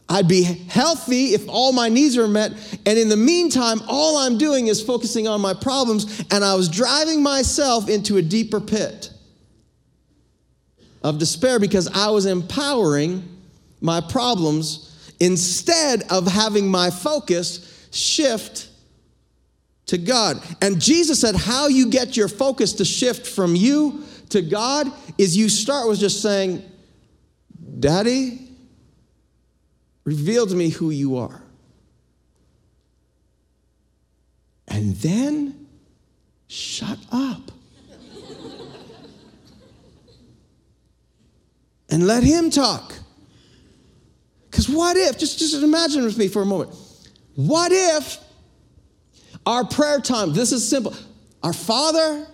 I'd 0.07 0.27
be 0.27 0.43
healthy 0.43 1.33
if 1.33 1.47
all 1.47 1.71
my 1.71 1.89
needs 1.89 2.17
were 2.17 2.27
met. 2.27 2.51
And 2.85 2.97
in 2.97 3.09
the 3.09 3.17
meantime, 3.17 3.81
all 3.87 4.17
I'm 4.17 4.37
doing 4.37 4.67
is 4.67 4.81
focusing 4.81 5.27
on 5.27 5.41
my 5.41 5.53
problems, 5.53 6.23
and 6.31 6.43
I 6.43 6.55
was 6.55 6.69
driving 6.69 7.23
myself 7.23 7.89
into 7.89 8.17
a 8.17 8.21
deeper 8.21 8.59
pit 8.59 9.09
of 11.03 11.17
despair 11.17 11.59
because 11.59 11.87
I 11.87 12.09
was 12.11 12.25
empowering 12.25 13.27
my 13.79 14.01
problems 14.01 14.90
instead 15.21 16.01
of 16.09 16.25
having 16.25 16.67
my 16.67 16.89
focus 16.89 17.87
shift 17.91 18.67
to 19.85 19.97
God. 19.97 20.41
And 20.61 20.81
Jesus 20.81 21.21
said, 21.21 21.35
How 21.35 21.67
you 21.67 21.89
get 21.89 22.17
your 22.17 22.27
focus 22.27 22.73
to 22.73 22.85
shift 22.85 23.27
from 23.27 23.55
you 23.55 24.03
to 24.29 24.41
God 24.41 24.91
is 25.19 25.37
you 25.37 25.47
start 25.47 25.87
with 25.87 25.99
just 25.99 26.23
saying, 26.23 26.63
Daddy, 27.79 28.49
reveal 30.03 30.47
to 30.47 30.55
me 30.55 30.69
who 30.69 30.89
you 30.89 31.17
are. 31.17 31.43
And 34.67 34.95
then 34.95 35.67
shut 36.47 36.97
up. 37.11 37.51
and 41.89 42.07
let 42.07 42.23
him 42.23 42.49
talk. 42.49 43.00
Because 44.51 44.67
what 44.67 44.97
if, 44.97 45.17
just, 45.17 45.39
just 45.39 45.55
imagine 45.55 46.03
with 46.03 46.17
me 46.17 46.27
for 46.27 46.41
a 46.41 46.45
moment, 46.45 46.75
what 47.35 47.71
if 47.71 48.19
our 49.45 49.65
prayer 49.65 49.99
time, 49.99 50.33
this 50.33 50.51
is 50.51 50.67
simple, 50.67 50.93
our 51.41 51.53
Father, 51.53 52.27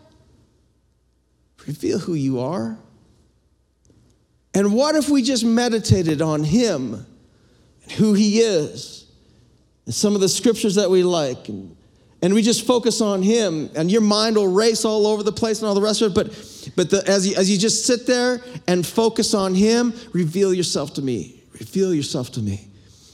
reveal 1.67 1.99
who 1.99 2.13
you 2.13 2.39
are. 2.39 2.77
And 4.53 4.73
what 4.73 4.95
if 4.95 5.09
we 5.09 5.21
just 5.21 5.45
meditated 5.45 6.21
on 6.21 6.43
Him 6.43 7.05
and 7.83 7.91
who 7.91 8.13
He 8.13 8.39
is 8.39 9.05
and 9.85 9.93
some 9.93 10.15
of 10.15 10.21
the 10.21 10.29
scriptures 10.29 10.75
that 10.75 10.89
we 10.89 11.03
like 11.03 11.49
and, 11.49 11.75
and 12.21 12.33
we 12.33 12.41
just 12.41 12.65
focus 12.65 13.01
on 13.01 13.21
Him 13.21 13.69
and 13.75 13.91
your 13.91 14.01
mind 14.01 14.37
will 14.37 14.51
race 14.51 14.83
all 14.85 15.05
over 15.05 15.21
the 15.21 15.31
place 15.31 15.59
and 15.59 15.67
all 15.67 15.75
the 15.75 15.81
rest 15.81 16.01
of 16.01 16.11
it. 16.11 16.15
But, 16.15 16.71
but 16.75 16.89
the, 16.89 17.07
as, 17.07 17.27
you, 17.27 17.35
as 17.35 17.49
you 17.51 17.57
just 17.57 17.85
sit 17.85 18.07
there 18.07 18.41
and 18.67 18.85
focus 18.85 19.33
on 19.33 19.53
Him, 19.53 19.93
reveal 20.13 20.53
yourself 20.53 20.95
to 20.95 21.01
me. 21.01 21.36
Reveal 21.59 21.93
yourself 21.93 22.31
to 22.33 22.41
me. 22.41 22.67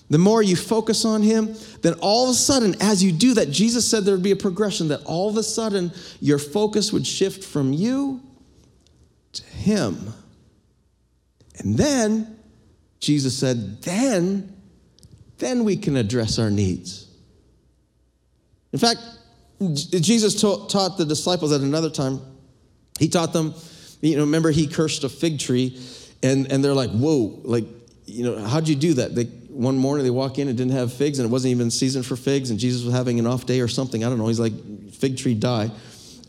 The 0.09 0.17
more 0.17 0.43
you 0.43 0.55
focus 0.55 1.05
on 1.05 1.21
Him, 1.21 1.55
then 1.81 1.93
all 1.99 2.25
of 2.25 2.31
a 2.31 2.33
sudden, 2.33 2.75
as 2.81 3.03
you 3.03 3.11
do 3.11 3.33
that, 3.35 3.49
Jesus 3.49 3.89
said 3.89 4.03
there 4.03 4.13
would 4.13 4.23
be 4.23 4.31
a 4.31 4.35
progression 4.35 4.89
that 4.89 5.03
all 5.05 5.29
of 5.29 5.37
a 5.37 5.43
sudden 5.43 5.91
your 6.19 6.37
focus 6.37 6.91
would 6.91 7.07
shift 7.07 7.43
from 7.43 7.73
you 7.73 8.21
to 9.31 9.43
Him. 9.43 10.13
And 11.57 11.77
then, 11.77 12.37
Jesus 12.99 13.37
said, 13.37 13.81
then, 13.81 14.55
then 15.37 15.63
we 15.63 15.77
can 15.77 15.95
address 15.95 16.37
our 16.37 16.49
needs. 16.49 17.07
In 18.71 18.79
fact, 18.79 18.99
Jesus 19.59 20.39
taught 20.39 20.97
the 20.97 21.05
disciples 21.05 21.51
at 21.51 21.61
another 21.61 21.89
time, 21.89 22.19
he 22.99 23.07
taught 23.07 23.33
them, 23.33 23.53
you 24.01 24.15
know, 24.15 24.23
remember 24.23 24.51
he 24.51 24.67
cursed 24.67 25.03
a 25.03 25.09
fig 25.09 25.39
tree, 25.39 25.79
and, 26.21 26.51
and 26.51 26.63
they're 26.63 26.73
like, 26.73 26.91
whoa, 26.91 27.39
like, 27.43 27.65
you 28.13 28.23
know, 28.23 28.37
how'd 28.45 28.67
you 28.67 28.75
do 28.75 28.93
that? 28.95 29.15
They, 29.15 29.25
one 29.25 29.77
morning 29.77 30.03
they 30.03 30.09
walk 30.11 30.39
in 30.39 30.47
and 30.47 30.57
didn't 30.57 30.73
have 30.73 30.93
figs, 30.93 31.19
and 31.19 31.27
it 31.27 31.31
wasn't 31.31 31.51
even 31.51 31.71
season 31.71 32.03
for 32.03 32.15
figs, 32.15 32.49
and 32.49 32.59
Jesus 32.59 32.83
was 32.83 32.93
having 32.93 33.19
an 33.19 33.27
off 33.27 33.45
day 33.45 33.61
or 33.61 33.67
something. 33.67 34.03
I 34.03 34.09
don't 34.09 34.17
know. 34.17 34.27
He's 34.27 34.39
like, 34.39 34.53
fig 34.93 35.17
tree 35.17 35.33
die. 35.33 35.71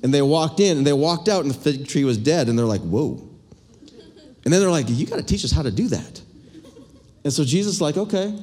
And 0.02 0.12
they 0.12 0.22
walked 0.22 0.60
in 0.60 0.76
and 0.76 0.86
they 0.86 0.92
walked 0.92 1.28
out, 1.28 1.42
and 1.42 1.50
the 1.50 1.58
fig 1.58 1.88
tree 1.88 2.04
was 2.04 2.18
dead, 2.18 2.48
and 2.48 2.58
they're 2.58 2.66
like, 2.66 2.82
whoa. 2.82 3.30
And 4.44 4.52
then 4.52 4.60
they're 4.60 4.70
like, 4.70 4.88
You 4.88 5.06
got 5.06 5.16
to 5.16 5.22
teach 5.22 5.44
us 5.44 5.50
how 5.50 5.62
to 5.62 5.70
do 5.70 5.88
that. 5.88 6.20
And 7.24 7.32
so 7.32 7.44
Jesus 7.44 7.80
like, 7.80 7.96
Okay. 7.96 8.38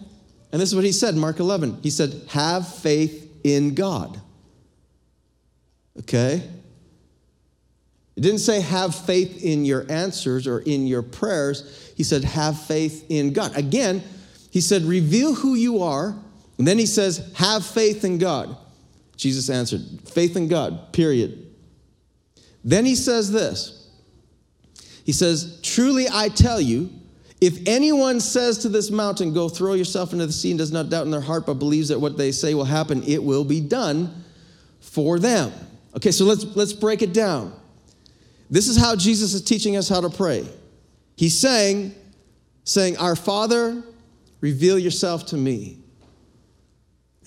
And 0.52 0.62
this 0.62 0.70
is 0.70 0.76
what 0.76 0.84
he 0.84 0.92
said 0.92 1.16
Mark 1.16 1.40
11. 1.40 1.80
He 1.84 1.90
said, 1.90 2.14
Have 2.30 2.68
faith 2.68 3.30
in 3.44 3.76
God. 3.76 4.20
Okay? 6.00 6.44
It 8.16 8.22
didn't 8.22 8.40
say 8.40 8.60
have 8.60 8.94
faith 8.94 9.44
in 9.44 9.64
your 9.64 9.90
answers 9.90 10.46
or 10.46 10.60
in 10.60 10.86
your 10.86 11.02
prayers. 11.02 11.91
He 12.02 12.04
said, 12.04 12.24
Have 12.24 12.60
faith 12.60 13.06
in 13.10 13.32
God. 13.32 13.56
Again, 13.56 14.02
he 14.50 14.60
said, 14.60 14.82
Reveal 14.82 15.36
who 15.36 15.54
you 15.54 15.84
are. 15.84 16.16
And 16.58 16.68
then 16.68 16.80
he 16.80 16.88
says, 16.88 17.32
Have 17.36 17.64
faith 17.64 18.04
in 18.04 18.18
God. 18.18 18.58
Jesus 19.16 19.52
answered, 19.52 19.82
Faith 20.06 20.36
in 20.36 20.48
God, 20.48 20.94
period. 20.94 21.46
Then 22.64 22.88
he 22.88 22.96
says 22.96 23.32
this 23.32 23.88
he 25.04 25.12
says, 25.12 25.60
Truly 25.62 26.08
I 26.12 26.30
tell 26.30 26.60
you, 26.60 26.90
if 27.40 27.60
anyone 27.68 28.20
says 28.20 28.58
to 28.64 28.70
this 28.70 28.90
mountain, 28.90 29.32
Go 29.32 29.48
throw 29.48 29.74
yourself 29.74 30.12
into 30.12 30.26
the 30.26 30.34
sea, 30.34 30.50
and 30.50 30.58
does 30.58 30.72
not 30.72 30.90
doubt 30.90 31.06
in 31.06 31.12
their 31.12 31.22
heart, 31.22 31.46
but 31.46 31.60
believes 31.60 31.90
that 31.90 32.00
what 32.00 32.18
they 32.18 32.32
say 32.32 32.56
will 32.56 32.66
happen, 32.66 33.04
it 33.04 33.24
will 33.24 33.46
be 33.46 33.62
done 33.62 34.24
for 34.80 35.20
them. 35.20 35.52
Okay, 35.96 36.10
so 36.10 36.26
let's, 36.26 36.46
let's 36.56 36.74
break 36.74 37.04
it 37.04 37.14
down. 37.14 37.54
This 38.50 38.68
is 38.68 38.76
how 38.76 38.96
Jesus 38.96 39.36
is 39.36 39.44
teaching 39.44 39.78
us 39.78 39.88
how 39.88 40.02
to 40.02 40.10
pray. 40.10 40.48
He's 41.16 41.40
saying, 41.40 41.94
saying, 42.64 42.98
Our 42.98 43.16
Father, 43.16 43.84
reveal 44.40 44.80
yourself 44.80 45.28
to 45.28 45.38
me. 45.38 45.78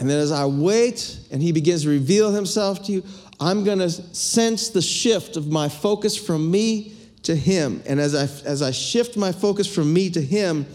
And 0.00 0.10
then 0.10 0.18
as 0.18 0.32
I 0.32 0.46
wait 0.46 1.20
and 1.30 1.40
he 1.40 1.52
begins 1.52 1.82
to 1.82 1.88
reveal 1.88 2.32
himself 2.32 2.84
to 2.86 2.92
you, 2.92 3.04
I'm 3.40 3.64
going 3.64 3.78
to 3.78 3.90
sense 3.90 4.70
the 4.70 4.82
shift 4.82 5.36
of 5.36 5.48
my 5.48 5.68
focus 5.68 6.16
from 6.16 6.50
me 6.50 6.94
to 7.24 7.34
Him. 7.34 7.82
And 7.86 8.00
as 8.00 8.14
I, 8.14 8.24
as 8.46 8.62
I 8.62 8.70
shift 8.70 9.16
my 9.16 9.32
focus 9.32 9.72
from 9.72 9.92
me 9.92 10.10
to 10.10 10.20
Him, 10.20 10.66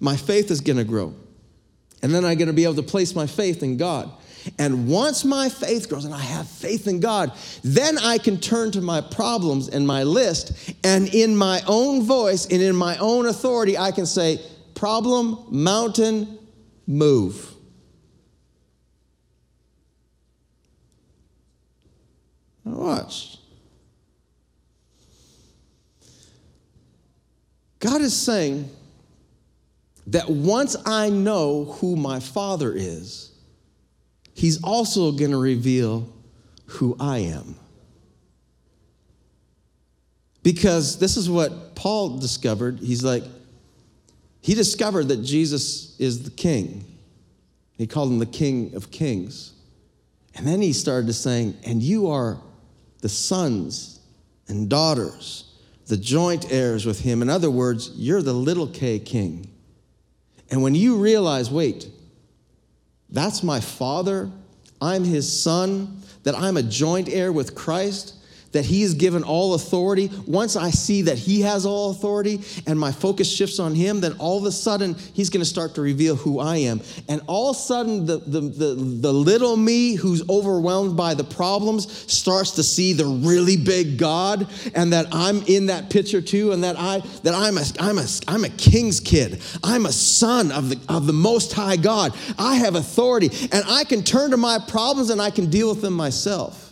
my 0.00 0.16
faith 0.16 0.50
is 0.50 0.60
going 0.60 0.78
to 0.78 0.84
grow. 0.84 1.14
And 2.02 2.14
then 2.14 2.24
I'm 2.24 2.36
going 2.36 2.48
to 2.48 2.54
be 2.54 2.64
able 2.64 2.76
to 2.76 2.82
place 2.82 3.14
my 3.14 3.26
faith 3.26 3.62
in 3.62 3.76
God. 3.76 4.10
And 4.58 4.88
once 4.88 5.24
my 5.24 5.48
faith 5.48 5.88
grows 5.88 6.04
and 6.04 6.14
I 6.14 6.20
have 6.20 6.48
faith 6.48 6.86
in 6.86 7.00
God, 7.00 7.32
then 7.62 7.98
I 7.98 8.18
can 8.18 8.38
turn 8.38 8.70
to 8.72 8.80
my 8.80 9.00
problems 9.00 9.68
and 9.68 9.86
my 9.86 10.02
list. 10.02 10.74
And 10.84 11.12
in 11.14 11.36
my 11.36 11.62
own 11.66 12.02
voice 12.02 12.46
and 12.46 12.62
in 12.62 12.74
my 12.74 12.96
own 12.98 13.26
authority, 13.26 13.76
I 13.76 13.90
can 13.90 14.06
say, 14.06 14.40
Problem, 14.74 15.44
mountain, 15.50 16.38
move. 16.86 17.52
Now 22.64 22.78
watch. 22.78 23.38
God 27.80 28.00
is 28.00 28.16
saying 28.16 28.70
that 30.08 30.28
once 30.28 30.76
I 30.86 31.10
know 31.10 31.64
who 31.64 31.96
my 31.96 32.20
Father 32.20 32.72
is, 32.72 33.32
He's 34.38 34.62
also 34.62 35.10
going 35.10 35.32
to 35.32 35.36
reveal 35.36 36.08
who 36.66 36.96
I 37.00 37.18
am. 37.18 37.56
Because 40.44 41.00
this 41.00 41.16
is 41.16 41.28
what 41.28 41.74
Paul 41.74 42.18
discovered. 42.18 42.78
He's 42.78 43.02
like, 43.02 43.24
he 44.40 44.54
discovered 44.54 45.08
that 45.08 45.24
Jesus 45.24 45.98
is 45.98 46.22
the 46.22 46.30
king. 46.30 46.84
He 47.76 47.88
called 47.88 48.12
him 48.12 48.20
the 48.20 48.26
king 48.26 48.76
of 48.76 48.92
kings. 48.92 49.54
And 50.36 50.46
then 50.46 50.62
he 50.62 50.72
started 50.72 51.08
to 51.08 51.12
saying, 51.14 51.56
and 51.64 51.82
you 51.82 52.08
are 52.08 52.38
the 53.00 53.08
sons 53.08 53.98
and 54.46 54.68
daughters 54.68 55.48
the 55.88 55.96
joint 55.96 56.52
heirs 56.52 56.86
with 56.86 57.00
him. 57.00 57.22
In 57.22 57.28
other 57.28 57.50
words, 57.50 57.90
you're 57.96 58.22
the 58.22 58.32
little 58.32 58.68
k 58.68 59.00
king. 59.00 59.50
And 60.48 60.62
when 60.62 60.76
you 60.76 60.96
realize, 60.96 61.50
wait, 61.50 61.88
that's 63.10 63.42
my 63.42 63.60
father, 63.60 64.30
I'm 64.80 65.04
his 65.04 65.40
son, 65.42 66.02
that 66.24 66.34
I'm 66.34 66.56
a 66.56 66.62
joint 66.62 67.08
heir 67.08 67.32
with 67.32 67.54
Christ, 67.54 68.14
that 68.52 68.64
he 68.64 68.82
is 68.82 68.94
given 68.94 69.22
all 69.22 69.54
authority, 69.54 70.10
once 70.26 70.56
I 70.56 70.70
see 70.70 71.02
that 71.02 71.18
he 71.18 71.42
has 71.42 71.66
all 71.66 71.90
authority 71.90 72.40
and 72.66 72.78
my 72.78 72.92
focus 72.92 73.30
shifts 73.30 73.58
on 73.58 73.74
him, 73.74 74.00
then 74.00 74.14
all 74.18 74.38
of 74.38 74.44
a 74.44 74.52
sudden 74.52 74.94
he's 75.14 75.30
going 75.30 75.40
to 75.40 75.48
start 75.48 75.74
to 75.74 75.82
reveal 75.82 76.16
who 76.16 76.38
I 76.38 76.58
am. 76.58 76.80
And 77.08 77.20
all 77.26 77.50
of 77.50 77.56
a 77.56 77.58
sudden, 77.58 78.06
the, 78.06 78.18
the, 78.18 78.40
the, 78.40 78.74
the 78.74 79.12
little 79.12 79.56
me 79.56 79.94
who's 79.94 80.28
overwhelmed 80.28 80.96
by 80.96 81.14
the 81.14 81.24
problems 81.24 81.90
starts 82.10 82.52
to 82.52 82.62
see 82.62 82.92
the 82.92 83.06
really 83.06 83.56
big 83.56 83.98
God 83.98 84.48
and 84.74 84.92
that 84.92 85.06
I'm 85.12 85.42
in 85.46 85.66
that 85.66 85.90
picture 85.90 86.20
too, 86.20 86.52
and 86.52 86.64
that, 86.64 86.76
I, 86.78 87.00
that 87.22 87.34
I'm, 87.34 87.58
a, 87.58 87.64
I'm, 87.80 87.98
a, 87.98 88.06
I'm 88.26 88.44
a 88.44 88.50
king's 88.50 89.00
kid. 89.00 89.42
I'm 89.62 89.86
a 89.86 89.92
son 89.92 90.52
of 90.52 90.70
the, 90.70 90.78
of 90.88 91.06
the 91.06 91.12
Most 91.12 91.52
High 91.52 91.76
God. 91.76 92.16
I 92.38 92.56
have 92.56 92.74
authority, 92.74 93.30
and 93.52 93.64
I 93.66 93.84
can 93.84 94.02
turn 94.02 94.30
to 94.30 94.36
my 94.36 94.58
problems 94.58 95.10
and 95.10 95.20
I 95.20 95.30
can 95.30 95.50
deal 95.50 95.68
with 95.68 95.82
them 95.82 95.94
myself. 95.94 96.67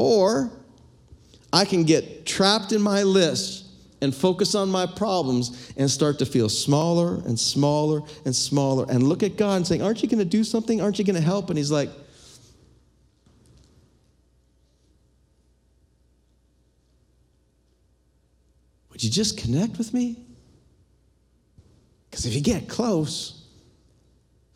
Or 0.00 0.50
I 1.52 1.64
can 1.64 1.84
get 1.84 2.24
trapped 2.24 2.72
in 2.72 2.80
my 2.80 3.02
list 3.02 3.66
and 4.00 4.14
focus 4.14 4.54
on 4.54 4.70
my 4.70 4.86
problems 4.86 5.72
and 5.76 5.90
start 5.90 6.18
to 6.20 6.26
feel 6.26 6.48
smaller 6.48 7.16
and 7.26 7.38
smaller 7.38 8.00
and 8.24 8.34
smaller 8.34 8.86
and 8.88 9.02
look 9.02 9.22
at 9.22 9.36
God 9.36 9.56
and 9.56 9.66
saying, 9.66 9.82
Aren't 9.82 10.02
you 10.02 10.08
going 10.08 10.20
to 10.20 10.24
do 10.24 10.42
something? 10.42 10.80
Aren't 10.80 10.98
you 10.98 11.04
going 11.04 11.16
to 11.16 11.22
help? 11.22 11.50
And 11.50 11.58
He's 11.58 11.70
like, 11.70 11.90
Would 18.90 19.04
you 19.04 19.10
just 19.10 19.38
connect 19.38 19.76
with 19.78 19.92
me? 19.92 20.18
Because 22.10 22.26
if 22.26 22.34
you 22.34 22.40
get 22.40 22.68
close, 22.68 23.44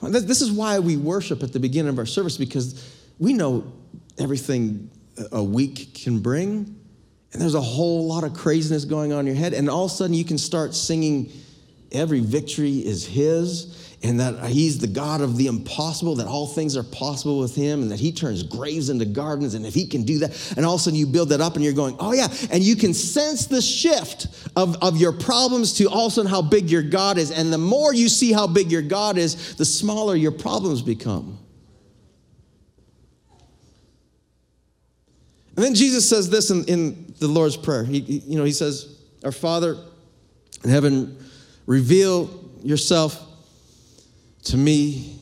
this 0.01 0.41
is 0.41 0.51
why 0.51 0.79
we 0.79 0.97
worship 0.97 1.43
at 1.43 1.53
the 1.53 1.61
beginning 1.61 1.91
of 1.91 1.99
our 1.99 2.07
service 2.07 2.37
because 2.37 2.95
we 3.19 3.33
know 3.33 3.73
everything 4.19 4.91
a 5.33 5.43
week 5.43 5.95
can 5.95 6.21
bring. 6.21 6.81
And 7.33 7.43
there's 7.43 7.55
a 7.55 7.61
whole 7.61 8.07
lot 8.07 8.25
of 8.25 8.35
craziness 8.35 8.85
going 8.85 9.13
on 9.13 9.21
in 9.21 9.27
your 9.27 9.35
head. 9.35 9.55
And 9.55 9.69
all 9.69 9.87
of 9.87 9.91
a 9.91 9.95
sudden, 9.95 10.15
you 10.15 10.25
can 10.25 10.39
start 10.39 10.75
singing, 10.75 11.33
Every 11.93 12.21
victory 12.21 12.79
is 12.79 13.07
His 13.07 13.85
and 14.05 14.21
that 14.21 14.51
he's 14.51 14.79
the 14.79 14.87
God 14.87 15.23
of 15.23 15.39
the 15.39 15.47
impossible, 15.47 16.17
that 16.17 16.27
all 16.27 16.47
things 16.47 16.77
are 16.77 16.83
possible 16.83 17.39
with 17.39 17.57
him, 17.57 17.81
and 17.81 17.91
that 17.91 17.99
he 17.99 18.13
turns 18.13 18.43
graves 18.43 18.91
into 18.91 19.07
gardens, 19.07 19.55
and 19.55 19.65
if 19.65 19.73
he 19.73 19.87
can 19.87 20.03
do 20.03 20.19
that, 20.19 20.55
and 20.59 20.67
all 20.67 20.75
of 20.75 20.81
a 20.81 20.85
sudden 20.85 20.99
you 20.99 21.07
build 21.07 21.31
that 21.31 21.41
up 21.41 21.55
and 21.55 21.65
you're 21.65 21.73
going, 21.73 21.97
oh 21.99 22.13
yeah, 22.13 22.29
and 22.51 22.63
you 22.63 22.77
can 22.77 22.93
sense 22.93 23.47
the 23.47 23.63
shift 23.63 24.27
of, 24.57 24.77
of 24.83 24.99
your 24.99 25.13
problems 25.13 25.73
to 25.73 25.87
all 25.87 26.07
of 26.07 26.13
a 26.13 26.15
sudden 26.17 26.31
how 26.31 26.43
big 26.43 26.71
your 26.71 26.83
God 26.83 27.17
is. 27.17 27.31
And 27.31 27.51
the 27.51 27.59
more 27.59 27.95
you 27.95 28.11
see 28.11 28.31
how 28.31 28.47
big 28.47 28.71
your 28.71 28.83
God 28.83 29.17
is, 29.17 29.57
the 29.57 29.65
smaller 29.65 30.15
your 30.15 30.33
problems 30.33 30.83
become. 30.83 31.39
And 35.57 35.65
then 35.65 35.75
Jesus 35.75 36.09
says 36.09 36.31
this 36.31 36.51
in, 36.51 36.65
in 36.65 37.15
the 37.19 37.29
Lord's 37.29 37.57
Prayer. 37.57 37.85
He, 37.85 37.99
you 37.99 38.39
know, 38.39 38.45
he 38.45 38.53
says, 38.53 38.99
Our 39.25 39.33
Father 39.33 39.77
in 40.65 40.71
heaven, 40.71 41.17
reveal 41.67 42.31
yourself 42.63 43.21
to 44.45 44.57
me. 44.57 45.19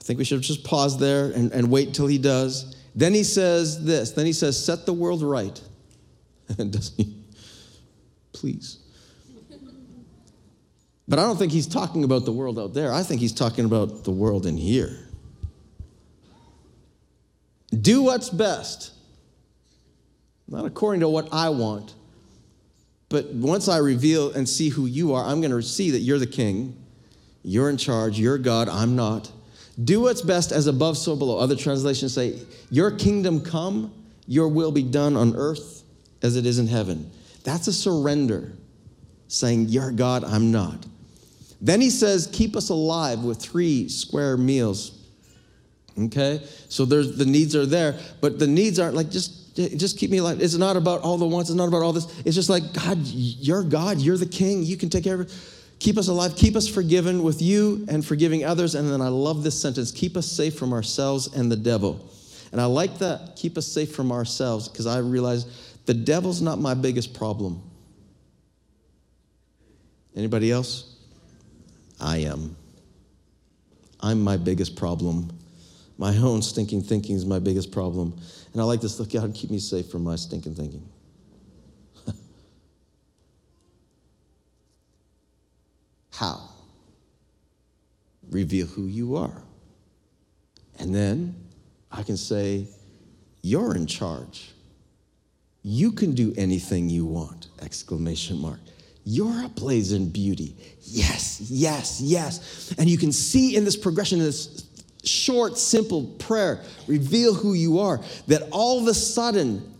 I 0.00 0.04
think 0.04 0.18
we 0.18 0.24
should 0.24 0.42
just 0.42 0.64
pause 0.64 0.98
there 0.98 1.30
and, 1.30 1.50
and 1.52 1.70
wait 1.70 1.88
until 1.88 2.06
he 2.06 2.18
does. 2.18 2.76
Then 2.94 3.14
he 3.14 3.24
says 3.24 3.84
this. 3.84 4.10
Then 4.12 4.26
he 4.26 4.32
says, 4.32 4.62
Set 4.62 4.84
the 4.84 4.92
world 4.92 5.22
right. 5.22 5.60
Doesn't 6.56 6.96
he? 6.96 7.14
Please. 8.32 8.78
But 11.06 11.18
I 11.18 11.22
don't 11.22 11.36
think 11.36 11.52
he's 11.52 11.66
talking 11.66 12.04
about 12.04 12.24
the 12.24 12.32
world 12.32 12.58
out 12.58 12.72
there. 12.72 12.92
I 12.92 13.02
think 13.02 13.20
he's 13.20 13.32
talking 13.32 13.64
about 13.64 14.04
the 14.04 14.10
world 14.10 14.46
in 14.46 14.56
here. 14.56 14.98
Do 17.78 18.02
what's 18.02 18.30
best, 18.30 18.92
not 20.48 20.64
according 20.64 21.00
to 21.00 21.08
what 21.08 21.28
I 21.32 21.48
want, 21.48 21.94
but 23.08 23.32
once 23.32 23.68
I 23.68 23.78
reveal 23.78 24.32
and 24.32 24.48
see 24.48 24.68
who 24.68 24.86
you 24.86 25.14
are, 25.14 25.24
I'm 25.24 25.40
going 25.40 25.52
to 25.52 25.62
see 25.62 25.90
that 25.92 26.00
you're 26.00 26.18
the 26.18 26.26
king, 26.26 26.76
you're 27.42 27.70
in 27.70 27.76
charge, 27.76 28.18
you're 28.18 28.38
God, 28.38 28.68
I'm 28.68 28.96
not. 28.96 29.30
Do 29.82 30.02
what's 30.02 30.22
best 30.22 30.52
as 30.52 30.66
above, 30.66 30.96
so 30.96 31.16
below. 31.16 31.38
Other 31.38 31.56
translations 31.56 32.14
say, 32.14 32.40
Your 32.70 32.90
kingdom 32.90 33.40
come, 33.40 33.92
your 34.26 34.48
will 34.48 34.72
be 34.72 34.82
done 34.82 35.16
on 35.16 35.36
earth 35.36 35.82
as 36.22 36.36
it 36.36 36.46
is 36.46 36.58
in 36.58 36.66
heaven. 36.66 37.10
That's 37.42 37.66
a 37.66 37.72
surrender, 37.72 38.52
saying, 39.28 39.68
You're 39.68 39.92
God, 39.92 40.24
I'm 40.24 40.52
not. 40.52 40.86
Then 41.60 41.80
he 41.80 41.90
says, 41.90 42.28
Keep 42.32 42.56
us 42.56 42.68
alive 42.68 43.24
with 43.24 43.38
three 43.38 43.88
square 43.88 44.36
meals. 44.36 44.98
Okay? 45.98 46.42
So 46.68 46.84
there's 46.84 47.16
the 47.16 47.26
needs 47.26 47.54
are 47.56 47.66
there, 47.66 47.98
but 48.20 48.38
the 48.38 48.46
needs 48.46 48.78
aren't 48.78 48.94
like 48.94 49.10
just 49.10 49.43
just 49.54 49.98
keep 49.98 50.10
me 50.10 50.18
alive. 50.18 50.40
It's 50.40 50.56
not 50.56 50.76
about 50.76 51.02
all 51.02 51.16
the 51.16 51.26
wants, 51.26 51.50
it's 51.50 51.56
not 51.56 51.68
about 51.68 51.82
all 51.82 51.92
this. 51.92 52.06
It's 52.24 52.34
just 52.34 52.50
like, 52.50 52.72
God, 52.72 52.98
you're 52.98 53.62
God, 53.62 53.98
you're 53.98 54.16
the 54.16 54.26
king, 54.26 54.62
you 54.62 54.76
can 54.76 54.90
take 54.90 55.04
care 55.04 55.14
of 55.14 55.20
it. 55.22 55.34
Keep 55.78 55.98
us 55.98 56.08
alive, 56.08 56.34
keep 56.36 56.56
us 56.56 56.66
forgiven 56.66 57.22
with 57.22 57.42
you 57.42 57.84
and 57.88 58.04
forgiving 58.04 58.44
others. 58.44 58.74
And 58.74 58.90
then 58.90 59.00
I 59.00 59.08
love 59.08 59.42
this 59.42 59.60
sentence 59.60 59.90
keep 59.90 60.16
us 60.16 60.26
safe 60.26 60.58
from 60.58 60.72
ourselves 60.72 61.34
and 61.34 61.50
the 61.50 61.56
devil. 61.56 62.08
And 62.52 62.60
I 62.60 62.66
like 62.66 62.98
that, 62.98 63.34
keep 63.36 63.58
us 63.58 63.66
safe 63.66 63.94
from 63.94 64.12
ourselves, 64.12 64.68
because 64.68 64.86
I 64.86 64.98
realize 64.98 65.46
the 65.86 65.94
devil's 65.94 66.40
not 66.40 66.60
my 66.60 66.74
biggest 66.74 67.12
problem. 67.12 67.60
Anybody 70.16 70.52
else? 70.52 70.96
I 72.00 72.18
am. 72.18 72.56
I'm 74.00 74.22
my 74.22 74.36
biggest 74.36 74.76
problem. 74.76 75.30
My 75.98 76.16
own 76.16 76.42
stinking 76.42 76.82
thinking 76.82 77.16
is 77.16 77.26
my 77.26 77.38
biggest 77.38 77.72
problem. 77.72 78.16
And 78.54 78.62
I 78.62 78.64
like 78.64 78.80
this 78.80 78.98
look, 78.98 79.12
God, 79.12 79.34
keep 79.34 79.50
me 79.50 79.58
safe 79.58 79.90
from 79.90 80.04
my 80.04 80.16
stinking 80.16 80.54
thinking. 80.54 80.88
How? 86.12 86.48
Reveal 88.30 88.66
who 88.66 88.86
you 88.86 89.16
are. 89.16 89.42
And 90.78 90.94
then 90.94 91.34
I 91.90 92.04
can 92.04 92.16
say, 92.16 92.68
You're 93.42 93.74
in 93.76 93.86
charge. 93.86 94.52
You 95.62 95.92
can 95.92 96.14
do 96.14 96.32
anything 96.36 96.88
you 96.90 97.06
want! 97.06 97.48
Exclamation 97.62 98.38
mark. 98.38 98.60
You're 99.04 99.44
ablaze 99.44 99.92
in 99.92 100.10
beauty. 100.10 100.56
Yes, 100.82 101.40
yes, 101.40 102.00
yes. 102.00 102.74
And 102.78 102.88
you 102.88 102.98
can 102.98 103.12
see 103.12 103.56
in 103.56 103.64
this 103.64 103.76
progression, 103.76 104.18
in 104.18 104.26
this 104.26 104.63
short, 105.06 105.58
simple 105.58 106.04
prayer, 106.18 106.60
reveal 106.86 107.34
who 107.34 107.54
you 107.54 107.78
are, 107.78 108.00
that 108.26 108.48
all 108.50 108.80
of 108.80 108.86
a 108.86 108.94
sudden, 108.94 109.74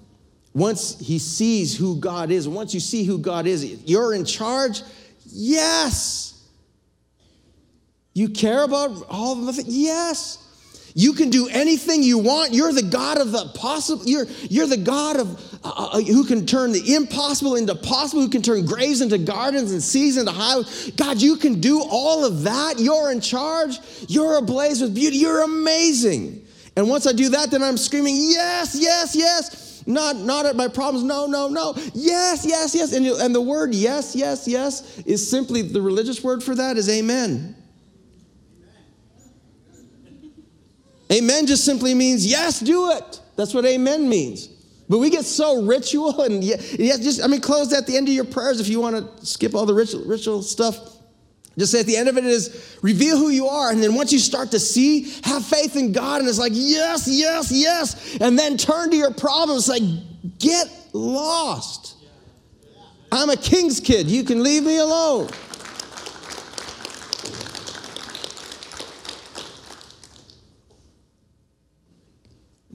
once 0.52 0.98
he 1.00 1.18
sees 1.18 1.76
who 1.76 1.96
God 1.96 2.30
is, 2.30 2.48
once 2.48 2.74
you 2.74 2.80
see 2.80 3.04
who 3.04 3.18
God 3.18 3.46
is, 3.46 3.64
you're 3.84 4.14
in 4.14 4.24
charge? 4.24 4.82
Yes. 5.26 6.42
You 8.14 8.28
care 8.28 8.62
about 8.62 9.06
all 9.08 9.34
the 9.34 9.52
things? 9.52 9.68
Yes. 9.68 10.43
You 10.96 11.12
can 11.12 11.28
do 11.28 11.48
anything 11.48 12.04
you 12.04 12.18
want. 12.18 12.54
You're 12.54 12.72
the 12.72 12.82
God 12.82 13.18
of 13.18 13.32
the 13.32 13.46
possible. 13.46 14.04
You're, 14.06 14.26
you're 14.48 14.68
the 14.68 14.76
God 14.76 15.18
of 15.18 15.58
uh, 15.64 15.72
uh, 15.92 16.00
who 16.00 16.24
can 16.24 16.46
turn 16.46 16.70
the 16.70 16.94
impossible 16.94 17.56
into 17.56 17.74
possible, 17.74 18.22
who 18.22 18.28
can 18.28 18.42
turn 18.42 18.64
graves 18.64 19.00
into 19.00 19.18
gardens 19.18 19.72
and 19.72 19.82
seas 19.82 20.16
into 20.16 20.30
highways. 20.30 20.92
God, 20.92 21.20
you 21.20 21.36
can 21.36 21.60
do 21.60 21.82
all 21.82 22.24
of 22.24 22.44
that. 22.44 22.78
You're 22.78 23.10
in 23.10 23.20
charge. 23.20 23.80
You're 24.06 24.36
ablaze 24.36 24.80
with 24.80 24.94
beauty. 24.94 25.16
You're 25.16 25.42
amazing. 25.42 26.46
And 26.76 26.88
once 26.88 27.08
I 27.08 27.12
do 27.12 27.28
that, 27.30 27.50
then 27.50 27.62
I'm 27.62 27.76
screaming, 27.76 28.14
yes, 28.16 28.76
yes, 28.78 29.16
yes. 29.16 29.82
Not, 29.86 30.16
not 30.16 30.46
at 30.46 30.54
my 30.54 30.68
problems. 30.68 31.04
No, 31.04 31.26
no, 31.26 31.48
no. 31.48 31.74
Yes, 31.92 32.46
yes, 32.46 32.72
yes. 32.72 32.92
And, 32.92 33.04
and 33.04 33.34
the 33.34 33.40
word 33.40 33.74
yes, 33.74 34.14
yes, 34.14 34.46
yes 34.46 34.98
is 35.00 35.28
simply 35.28 35.62
the 35.62 35.82
religious 35.82 36.22
word 36.22 36.42
for 36.42 36.54
that 36.54 36.76
is 36.76 36.88
amen. 36.88 37.56
Amen 41.14 41.46
just 41.46 41.64
simply 41.64 41.94
means, 41.94 42.26
yes, 42.26 42.60
do 42.60 42.90
it. 42.90 43.20
That's 43.36 43.54
what 43.54 43.64
amen 43.64 44.08
means. 44.08 44.48
But 44.88 44.98
we 44.98 45.10
get 45.10 45.24
so 45.24 45.62
ritual 45.62 46.20
and 46.22 46.42
yeah, 46.42 46.56
just, 46.56 47.22
I 47.22 47.26
mean, 47.26 47.40
close 47.40 47.72
at 47.72 47.86
the 47.86 47.96
end 47.96 48.08
of 48.08 48.14
your 48.14 48.24
prayers 48.24 48.60
if 48.60 48.68
you 48.68 48.80
want 48.80 48.96
to 48.96 49.26
skip 49.26 49.54
all 49.54 49.66
the 49.66 49.74
ritual, 49.74 50.04
ritual 50.04 50.42
stuff. 50.42 50.76
Just 51.56 51.70
say 51.70 51.80
at 51.80 51.86
the 51.86 51.96
end 51.96 52.08
of 52.08 52.18
it 52.18 52.24
is 52.24 52.78
reveal 52.82 53.16
who 53.16 53.28
you 53.28 53.46
are. 53.46 53.70
And 53.70 53.80
then 53.80 53.94
once 53.94 54.12
you 54.12 54.18
start 54.18 54.50
to 54.50 54.58
see, 54.58 55.12
have 55.22 55.44
faith 55.44 55.76
in 55.76 55.92
God. 55.92 56.20
And 56.20 56.28
it's 56.28 56.38
like, 56.38 56.52
yes, 56.52 57.06
yes, 57.06 57.52
yes. 57.52 58.16
And 58.20 58.36
then 58.36 58.56
turn 58.56 58.90
to 58.90 58.96
your 58.96 59.12
problems. 59.12 59.68
Like, 59.68 59.82
get 60.40 60.68
lost. 60.92 61.94
I'm 63.12 63.30
a 63.30 63.36
king's 63.36 63.78
kid. 63.78 64.10
You 64.10 64.24
can 64.24 64.42
leave 64.42 64.64
me 64.64 64.78
alone. 64.78 65.28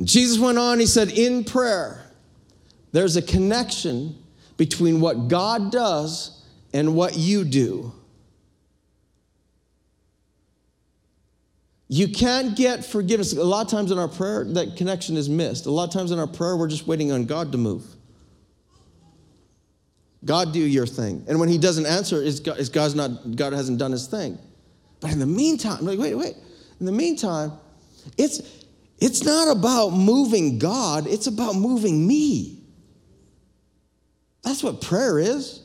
Jesus 0.03 0.39
went 0.39 0.57
on, 0.57 0.79
he 0.79 0.85
said, 0.85 1.09
in 1.09 1.43
prayer, 1.43 2.05
there's 2.91 3.15
a 3.15 3.21
connection 3.21 4.15
between 4.57 5.01
what 5.01 5.27
God 5.27 5.71
does 5.71 6.45
and 6.73 6.95
what 6.95 7.17
you 7.17 7.43
do. 7.43 7.91
You 11.87 12.07
can't 12.07 12.55
get 12.55 12.85
forgiveness. 12.85 13.33
A 13.33 13.43
lot 13.43 13.65
of 13.65 13.71
times 13.71 13.91
in 13.91 13.97
our 13.97 14.07
prayer, 14.07 14.45
that 14.45 14.77
connection 14.77 15.17
is 15.17 15.27
missed. 15.27 15.65
A 15.65 15.71
lot 15.71 15.85
of 15.85 15.93
times 15.93 16.11
in 16.11 16.19
our 16.19 16.27
prayer, 16.27 16.55
we're 16.55 16.67
just 16.67 16.85
waiting 16.85 17.11
on 17.11 17.25
God 17.25 17.51
to 17.51 17.57
move. 17.57 17.83
God, 20.23 20.53
do 20.53 20.59
your 20.59 20.85
thing. 20.85 21.25
And 21.27 21.39
when 21.39 21.49
He 21.49 21.57
doesn't 21.57 21.87
answer, 21.87 22.21
it's 22.21 22.39
God, 22.39 22.59
it's 22.59 22.69
God's 22.69 22.93
not, 22.93 23.35
God 23.35 23.53
hasn't 23.53 23.79
done 23.79 23.91
His 23.91 24.05
thing. 24.05 24.37
But 24.99 25.11
in 25.11 25.19
the 25.19 25.25
meantime, 25.25 25.83
like, 25.85 25.97
wait, 25.97 26.13
wait. 26.13 26.35
In 26.79 26.85
the 26.85 26.91
meantime, 26.91 27.53
it's 28.17 28.58
it's 29.01 29.23
not 29.23 29.55
about 29.55 29.89
moving 29.89 30.59
God, 30.59 31.07
it's 31.07 31.27
about 31.27 31.55
moving 31.55 32.05
me. 32.05 32.59
That's 34.43 34.63
what 34.63 34.81
prayer 34.81 35.19
is. 35.19 35.61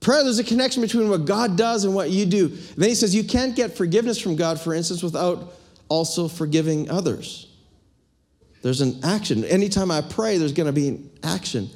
Prayer, 0.00 0.22
there's 0.22 0.38
a 0.38 0.44
connection 0.44 0.82
between 0.82 1.08
what 1.08 1.24
God 1.24 1.56
does 1.56 1.84
and 1.84 1.94
what 1.94 2.10
you 2.10 2.26
do. 2.26 2.48
then 2.48 2.88
he 2.88 2.94
says, 2.94 3.14
You 3.14 3.24
can't 3.24 3.56
get 3.56 3.76
forgiveness 3.76 4.20
from 4.20 4.36
God, 4.36 4.60
for 4.60 4.74
instance, 4.74 5.02
without 5.02 5.54
also 5.88 6.28
forgiving 6.28 6.90
others. 6.90 7.48
There's 8.62 8.80
an 8.80 9.00
action. 9.02 9.44
Anytime 9.44 9.90
I 9.90 10.00
pray, 10.02 10.38
there's 10.38 10.52
going 10.52 10.66
to 10.66 10.72
be 10.72 10.88
an 10.88 11.10
action. 11.22 11.70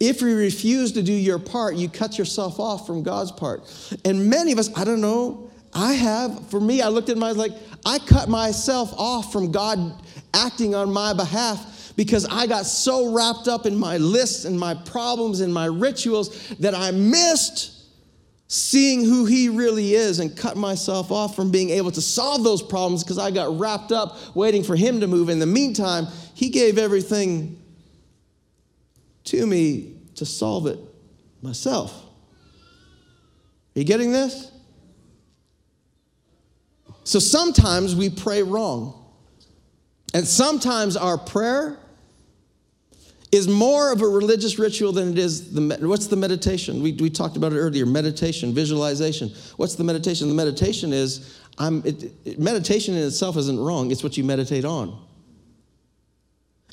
If 0.00 0.20
you 0.20 0.36
refuse 0.36 0.92
to 0.92 1.02
do 1.02 1.12
your 1.12 1.38
part, 1.38 1.76
you 1.76 1.88
cut 1.88 2.18
yourself 2.18 2.58
off 2.58 2.86
from 2.86 3.04
God's 3.04 3.30
part. 3.30 3.62
And 4.04 4.28
many 4.28 4.50
of 4.50 4.58
us, 4.58 4.68
I 4.76 4.84
don't 4.84 5.00
know, 5.00 5.51
I 5.72 5.94
have, 5.94 6.48
for 6.48 6.60
me, 6.60 6.82
I 6.82 6.88
looked 6.88 7.08
at 7.08 7.16
my 7.16 7.32
like, 7.32 7.52
I 7.84 7.98
cut 7.98 8.28
myself 8.28 8.92
off 8.96 9.32
from 9.32 9.52
God 9.52 10.02
acting 10.34 10.74
on 10.74 10.92
my 10.92 11.12
behalf 11.12 11.92
because 11.96 12.26
I 12.26 12.46
got 12.46 12.66
so 12.66 13.12
wrapped 13.12 13.48
up 13.48 13.66
in 13.66 13.76
my 13.76 13.96
lists 13.96 14.44
and 14.44 14.58
my 14.58 14.74
problems 14.74 15.40
and 15.40 15.52
my 15.52 15.66
rituals 15.66 16.48
that 16.58 16.74
I 16.74 16.90
missed 16.90 17.82
seeing 18.52 19.02
who 19.02 19.24
He 19.24 19.48
really 19.48 19.94
is 19.94 20.18
and 20.18 20.36
cut 20.36 20.58
myself 20.58 21.10
off 21.10 21.34
from 21.34 21.50
being 21.50 21.70
able 21.70 21.90
to 21.92 22.02
solve 22.02 22.44
those 22.44 22.62
problems 22.62 23.02
because 23.02 23.18
I 23.18 23.30
got 23.30 23.58
wrapped 23.58 23.92
up 23.92 24.18
waiting 24.36 24.62
for 24.62 24.76
Him 24.76 25.00
to 25.00 25.06
move. 25.06 25.30
In 25.30 25.38
the 25.38 25.46
meantime, 25.46 26.06
He 26.34 26.50
gave 26.50 26.76
everything 26.76 27.58
to 29.24 29.46
me 29.46 29.96
to 30.16 30.26
solve 30.26 30.66
it 30.66 30.78
myself. 31.40 31.94
Are 33.74 33.78
you 33.78 33.84
getting 33.84 34.12
this? 34.12 34.51
So 37.04 37.18
sometimes 37.18 37.96
we 37.96 38.10
pray 38.10 38.42
wrong. 38.42 38.98
And 40.14 40.26
sometimes 40.26 40.96
our 40.96 41.18
prayer 41.18 41.78
is 43.32 43.48
more 43.48 43.90
of 43.92 44.02
a 44.02 44.06
religious 44.06 44.58
ritual 44.58 44.92
than 44.92 45.12
it 45.12 45.18
is 45.18 45.54
the 45.54 45.78
what's 45.80 46.06
the 46.06 46.16
meditation? 46.16 46.82
We, 46.82 46.92
we 46.92 47.08
talked 47.08 47.38
about 47.38 47.54
it 47.54 47.56
earlier 47.56 47.86
meditation 47.86 48.52
visualization. 48.52 49.30
What's 49.56 49.74
the 49.74 49.84
meditation? 49.84 50.28
The 50.28 50.34
meditation 50.34 50.92
is 50.92 51.38
i'm 51.58 51.82
it, 51.84 52.12
it, 52.24 52.38
meditation 52.38 52.94
in 52.94 53.02
itself 53.02 53.36
isn't 53.36 53.58
wrong 53.58 53.90
it's 53.90 54.02
what 54.02 54.16
you 54.16 54.24
meditate 54.24 54.64
on. 54.64 54.98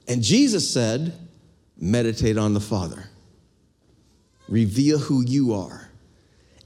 And 0.08 0.22
jesus 0.22 0.70
said 0.70 1.14
meditate 1.78 2.38
on 2.38 2.54
the 2.54 2.60
father. 2.60 3.06
Reveal 4.50 4.98
who 4.98 5.24
you 5.24 5.54
are 5.54 5.89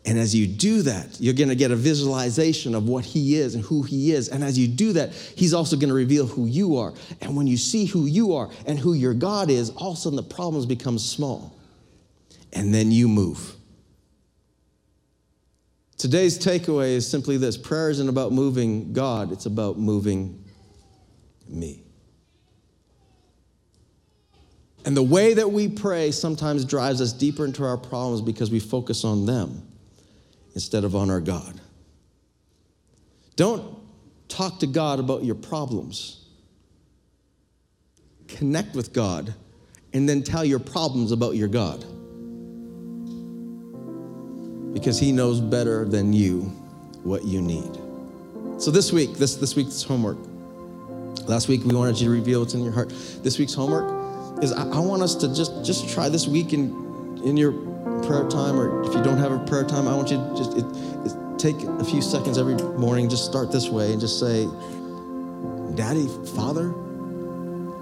And 0.06 0.20
as 0.20 0.36
you 0.36 0.48
do 0.48 0.82
that, 0.82 1.20
you're 1.22 1.34
going 1.34 1.50
to 1.50 1.56
get 1.56 1.72
a 1.72 1.78
visualization 1.78 2.76
of 2.76 2.88
what 2.88 3.06
He 3.06 3.36
is 3.36 3.56
and 3.56 3.64
who 3.64 3.84
He 3.84 4.12
is. 4.12 4.28
And 4.28 4.44
as 4.44 4.60
you 4.60 4.68
do 4.68 4.94
that, 4.94 5.14
He's 5.14 5.54
also 5.54 5.78
going 5.78 5.90
to 5.90 5.96
reveal 5.96 6.28
who 6.28 6.46
you 6.46 6.78
are. 6.78 6.94
And 7.22 7.38
when 7.38 7.48
you 7.48 7.56
see 7.56 7.86
who 7.86 8.06
you 8.06 8.36
are 8.36 8.50
and 8.66 8.78
who 8.78 8.94
your 8.94 9.14
God 9.14 9.50
is, 9.50 9.70
all 9.72 9.92
of 9.92 9.98
a 9.98 10.02
sudden 10.02 10.18
the 10.18 10.24
problems 10.24 10.66
become 10.66 11.00
small. 11.00 11.58
And 12.52 12.74
then 12.74 12.92
you 12.92 13.08
move. 13.08 13.56
Today's 15.98 16.38
takeaway 16.38 16.90
is 16.96 17.10
simply 17.10 17.38
this 17.38 17.58
prayer 17.58 17.90
isn't 17.90 18.10
about 18.10 18.34
moving 18.34 18.92
God, 18.92 19.32
it's 19.32 19.46
about 19.46 19.80
moving 19.80 20.44
me. 21.48 21.82
And 24.86 24.98
the 24.98 25.04
way 25.04 25.34
that 25.34 25.50
we 25.50 25.70
pray 25.70 26.12
sometimes 26.12 26.66
drives 26.66 27.00
us 27.00 27.14
deeper 27.14 27.46
into 27.46 27.64
our 27.64 27.78
problems 27.78 28.20
because 28.20 28.52
we 28.52 28.60
focus 28.60 29.06
on 29.06 29.26
them 29.26 29.66
instead 30.54 30.84
of 30.84 30.96
on 30.96 31.10
our 31.10 31.20
God. 31.20 31.60
Don't 33.36 33.78
talk 34.28 34.60
to 34.60 34.68
God 34.68 35.00
about 35.00 35.24
your 35.24 35.36
problems. 35.36 36.26
Connect 38.28 38.76
with 38.76 38.94
God 38.94 39.34
and 39.94 40.08
then 40.08 40.24
tell 40.24 40.44
your 40.44 40.60
problems 40.60 41.12
about 41.12 41.36
your 41.36 41.48
God. 41.48 41.86
Because 44.74 45.00
He 45.00 45.12
knows 45.12 45.40
better 45.40 45.86
than 45.86 46.14
you 46.14 46.42
what 47.04 47.26
you 47.26 47.42
need. 47.42 47.78
So 48.62 48.72
this 48.72 48.92
week, 48.92 49.14
this, 49.14 49.36
this 49.36 49.56
week's 49.56 49.84
homework. 49.84 50.18
Last 51.28 51.48
week 51.48 51.64
we 51.64 51.76
wanted 51.76 52.00
you 52.00 52.08
to 52.08 52.12
reveal 52.12 52.42
what's 52.42 52.54
in 52.54 52.64
your 52.64 52.74
heart. 52.74 52.90
This 53.22 53.40
week's 53.40 53.54
homework 53.54 54.44
is 54.44 54.52
I, 54.52 54.64
I 54.64 54.80
want 54.80 55.02
us 55.02 55.16
to 55.16 55.34
just, 55.34 55.64
just 55.64 55.90
try 55.90 56.10
this 56.10 56.28
week 56.28 56.54
in, 56.54 57.22
in 57.24 57.38
your 57.38 57.52
prayer 58.08 58.28
time, 58.30 58.60
or 58.60 58.84
if 58.84 58.94
you 58.94 59.04
don't 59.04 59.18
have 59.18 59.32
a 59.32 59.40
prayer 59.40 59.64
time, 59.64 59.88
I 59.88 59.96
want 59.96 60.12
you 60.12 60.18
to 60.18 60.36
just 60.36 60.58
it, 60.58 60.66
it, 61.06 61.40
take 61.40 61.64
a 61.64 61.84
few 61.84 62.02
seconds 62.02 62.38
every 62.38 62.56
morning, 62.78 63.10
just 63.10 63.26
start 63.26 63.52
this 63.52 63.70
way 63.70 63.92
and 63.92 64.00
just 64.00 64.20
say, 64.20 64.46
Daddy, 65.76 66.08
Father, 66.36 66.72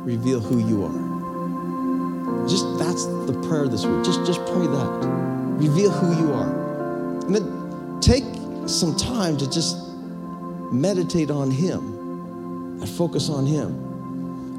reveal 0.04 0.40
who 0.40 0.60
you 0.60 0.84
are. 0.86 2.48
Just 2.48 2.66
that's 2.80 3.06
the 3.06 3.40
prayer 3.48 3.68
this 3.68 3.86
week. 3.86 4.04
Just, 4.04 4.26
just 4.26 4.40
pray 4.46 4.66
that. 4.66 5.00
Reveal 5.60 5.92
who 5.92 6.26
you 6.26 6.34
are. 6.34 6.50
And 7.26 7.36
then 7.36 8.00
take 8.02 8.24
some 8.68 8.96
time 8.96 9.38
to 9.38 9.50
just 9.50 9.78
meditate 10.72 11.30
on 11.30 11.52
Him 11.52 12.80
and 12.82 12.90
focus 12.90 13.30
on 13.30 13.46
Him. 13.46 13.92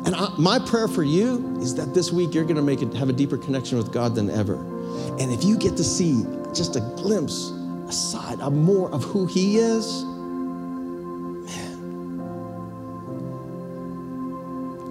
And 0.04 0.14
I, 0.14 0.32
my 0.38 0.58
prayer 0.58 0.88
for 0.88 1.02
you 1.02 1.58
is 1.60 1.74
that 1.76 1.94
this 1.94 2.12
week 2.12 2.34
you're 2.34 2.44
going 2.44 2.56
to 2.56 2.62
make 2.62 2.82
it 2.82 2.92
have 2.94 3.08
a 3.08 3.12
deeper 3.12 3.38
connection 3.38 3.78
with 3.78 3.92
God 3.92 4.14
than 4.14 4.30
ever. 4.30 4.54
And 5.20 5.32
if 5.32 5.44
you 5.44 5.56
get 5.56 5.76
to 5.76 5.84
see 5.84 6.24
just 6.54 6.76
a 6.76 6.80
glimpse, 6.80 7.50
a 7.88 7.92
side, 7.92 8.40
a 8.40 8.50
more 8.50 8.90
of 8.92 9.02
who 9.04 9.26
He 9.26 9.58
is, 9.58 10.04
man, 11.44 11.78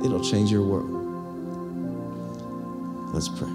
it'll 0.04 0.24
change 0.24 0.52
your 0.52 0.64
world. 0.64 0.90
Let's 3.14 3.30
pray. 3.30 3.50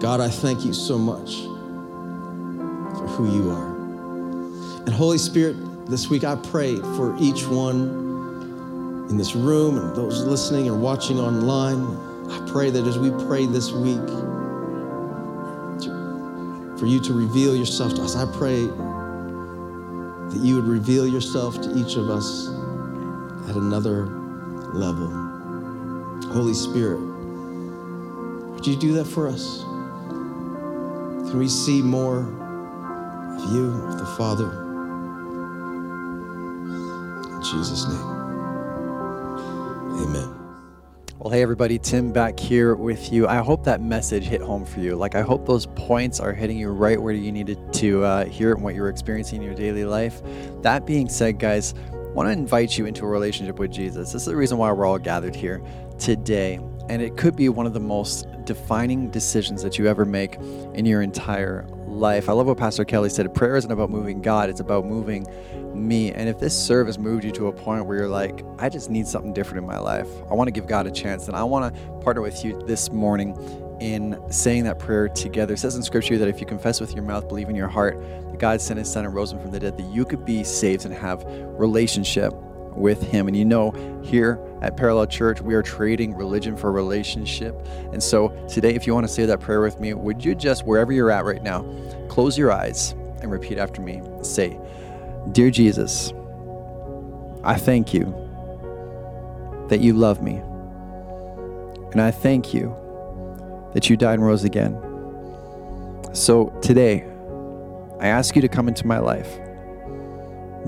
God, 0.00 0.20
I 0.20 0.28
thank 0.28 0.64
you 0.64 0.72
so 0.72 0.98
much 0.98 1.42
for 2.98 3.06
who 3.08 3.34
you 3.34 3.50
are. 3.50 3.74
And 4.86 4.90
Holy 4.90 5.18
Spirit, 5.18 5.56
this 5.86 6.08
week 6.10 6.24
I 6.24 6.36
pray 6.36 6.76
for 6.76 7.16
each 7.18 7.46
one 7.46 9.06
in 9.10 9.16
this 9.16 9.34
room 9.34 9.78
and 9.78 9.94
those 9.96 10.24
listening 10.24 10.68
or 10.68 10.76
watching 10.76 11.18
online. 11.18 12.05
I 12.30 12.48
pray 12.50 12.70
that 12.70 12.86
as 12.86 12.98
we 12.98 13.10
pray 13.26 13.46
this 13.46 13.72
week, 13.72 14.08
for 16.78 16.86
you 16.86 17.00
to 17.00 17.14
reveal 17.14 17.56
yourself 17.56 17.94
to 17.94 18.02
us, 18.02 18.16
I 18.16 18.26
pray 18.36 18.66
that 18.66 20.40
you 20.40 20.56
would 20.56 20.66
reveal 20.66 21.06
yourself 21.06 21.60
to 21.62 21.74
each 21.74 21.96
of 21.96 22.10
us 22.10 22.48
at 23.48 23.56
another 23.56 24.06
level. 24.74 25.08
Holy 26.32 26.54
Spirit, 26.54 27.00
would 27.00 28.66
you 28.66 28.76
do 28.76 28.92
that 28.94 29.06
for 29.06 29.26
us? 29.28 29.62
Can 31.30 31.38
we 31.38 31.48
see 31.48 31.80
more 31.80 32.20
of 32.20 33.52
you, 33.52 33.72
of 33.72 33.98
the 33.98 34.06
Father? 34.18 34.50
In 37.32 37.42
Jesus' 37.42 37.86
name, 37.88 38.06
amen. 40.02 40.35
Well, 41.26 41.32
hey, 41.32 41.42
everybody, 41.42 41.80
Tim 41.80 42.12
back 42.12 42.38
here 42.38 42.76
with 42.76 43.12
you. 43.12 43.26
I 43.26 43.38
hope 43.38 43.64
that 43.64 43.82
message 43.82 44.26
hit 44.26 44.40
home 44.40 44.64
for 44.64 44.78
you. 44.78 44.94
Like, 44.94 45.16
I 45.16 45.22
hope 45.22 45.44
those 45.44 45.66
points 45.66 46.20
are 46.20 46.32
hitting 46.32 46.56
you 46.56 46.68
right 46.68 47.02
where 47.02 47.12
you 47.12 47.32
needed 47.32 47.58
to 47.72 48.04
uh, 48.04 48.26
hear 48.26 48.52
it 48.52 48.54
and 48.54 48.62
what 48.62 48.76
you're 48.76 48.88
experiencing 48.88 49.38
in 49.38 49.42
your 49.42 49.56
daily 49.56 49.84
life. 49.84 50.22
That 50.62 50.86
being 50.86 51.08
said, 51.08 51.40
guys, 51.40 51.74
I 51.92 51.96
want 52.10 52.28
to 52.28 52.30
invite 52.30 52.78
you 52.78 52.86
into 52.86 53.04
a 53.04 53.08
relationship 53.08 53.58
with 53.58 53.72
Jesus. 53.72 54.12
This 54.12 54.22
is 54.22 54.26
the 54.26 54.36
reason 54.36 54.56
why 54.56 54.70
we're 54.70 54.86
all 54.86 55.00
gathered 55.00 55.34
here 55.34 55.60
today. 55.98 56.60
And 56.88 57.02
it 57.02 57.16
could 57.16 57.34
be 57.34 57.48
one 57.48 57.66
of 57.66 57.72
the 57.72 57.80
most 57.80 58.28
defining 58.44 59.10
decisions 59.10 59.64
that 59.64 59.78
you 59.78 59.88
ever 59.88 60.04
make 60.04 60.36
in 60.74 60.86
your 60.86 61.02
entire 61.02 61.66
life. 61.96 62.28
I 62.28 62.32
love 62.32 62.46
what 62.46 62.58
Pastor 62.58 62.84
Kelly 62.84 63.08
said. 63.08 63.32
Prayer 63.34 63.56
isn't 63.56 63.70
about 63.70 63.90
moving 63.90 64.20
God, 64.22 64.48
it's 64.50 64.60
about 64.60 64.84
moving 64.84 65.26
me. 65.74 66.12
And 66.12 66.28
if 66.28 66.38
this 66.38 66.56
service 66.56 66.98
moved 66.98 67.24
you 67.24 67.32
to 67.32 67.48
a 67.48 67.52
point 67.52 67.86
where 67.86 67.98
you're 67.98 68.08
like, 68.08 68.44
I 68.58 68.68
just 68.68 68.90
need 68.90 69.06
something 69.06 69.32
different 69.32 69.58
in 69.58 69.66
my 69.66 69.78
life, 69.78 70.08
I 70.30 70.34
want 70.34 70.48
to 70.48 70.52
give 70.52 70.66
God 70.66 70.86
a 70.86 70.90
chance, 70.90 71.28
and 71.28 71.36
I 71.36 71.44
want 71.44 71.74
to 71.74 71.80
partner 72.00 72.22
with 72.22 72.44
you 72.44 72.62
this 72.66 72.90
morning 72.90 73.36
in 73.80 74.18
saying 74.30 74.64
that 74.64 74.78
prayer 74.78 75.08
together. 75.08 75.54
It 75.54 75.58
says 75.58 75.76
in 75.76 75.82
scripture 75.82 76.16
that 76.18 76.28
if 76.28 76.40
you 76.40 76.46
confess 76.46 76.80
with 76.80 76.94
your 76.94 77.04
mouth, 77.04 77.28
believe 77.28 77.48
in 77.48 77.56
your 77.56 77.68
heart 77.68 78.00
that 78.00 78.38
God 78.38 78.60
sent 78.60 78.78
his 78.78 78.90
son 78.90 79.04
and 79.04 79.14
rose 79.14 79.32
him 79.32 79.40
from 79.40 79.50
the 79.50 79.60
dead, 79.60 79.76
that 79.76 79.86
you 79.86 80.04
could 80.04 80.24
be 80.24 80.44
saved 80.44 80.86
and 80.86 80.94
have 80.94 81.24
relationship 81.26 82.32
with 82.76 83.02
him. 83.02 83.28
And 83.28 83.36
you 83.36 83.44
know, 83.44 83.72
here 84.04 84.40
at 84.62 84.76
Parallel 84.76 85.06
Church, 85.06 85.40
we 85.40 85.54
are 85.54 85.62
trading 85.62 86.14
religion 86.14 86.56
for 86.56 86.72
relationship. 86.72 87.54
And 87.92 88.02
so 88.02 88.28
today, 88.48 88.74
if 88.74 88.86
you 88.86 88.94
want 88.94 89.06
to 89.06 89.12
say 89.12 89.26
that 89.26 89.40
prayer 89.40 89.60
with 89.60 89.80
me, 89.80 89.94
would 89.94 90.24
you 90.24 90.34
just, 90.34 90.66
wherever 90.66 90.92
you're 90.92 91.10
at 91.10 91.24
right 91.24 91.42
now, 91.42 91.64
close 92.08 92.36
your 92.36 92.52
eyes 92.52 92.92
and 93.20 93.30
repeat 93.30 93.58
after 93.58 93.80
me? 93.80 94.02
Say, 94.22 94.58
Dear 95.32 95.50
Jesus, 95.50 96.12
I 97.42 97.56
thank 97.56 97.92
you 97.92 98.04
that 99.68 99.80
you 99.80 99.92
love 99.92 100.22
me. 100.22 100.40
And 101.92 102.00
I 102.00 102.10
thank 102.10 102.54
you 102.54 102.76
that 103.74 103.90
you 103.90 103.96
died 103.96 104.14
and 104.14 104.26
rose 104.26 104.44
again. 104.44 104.80
So 106.12 106.56
today, 106.62 107.04
I 108.00 108.08
ask 108.08 108.36
you 108.36 108.42
to 108.42 108.48
come 108.48 108.68
into 108.68 108.86
my 108.86 108.98
life, 108.98 109.38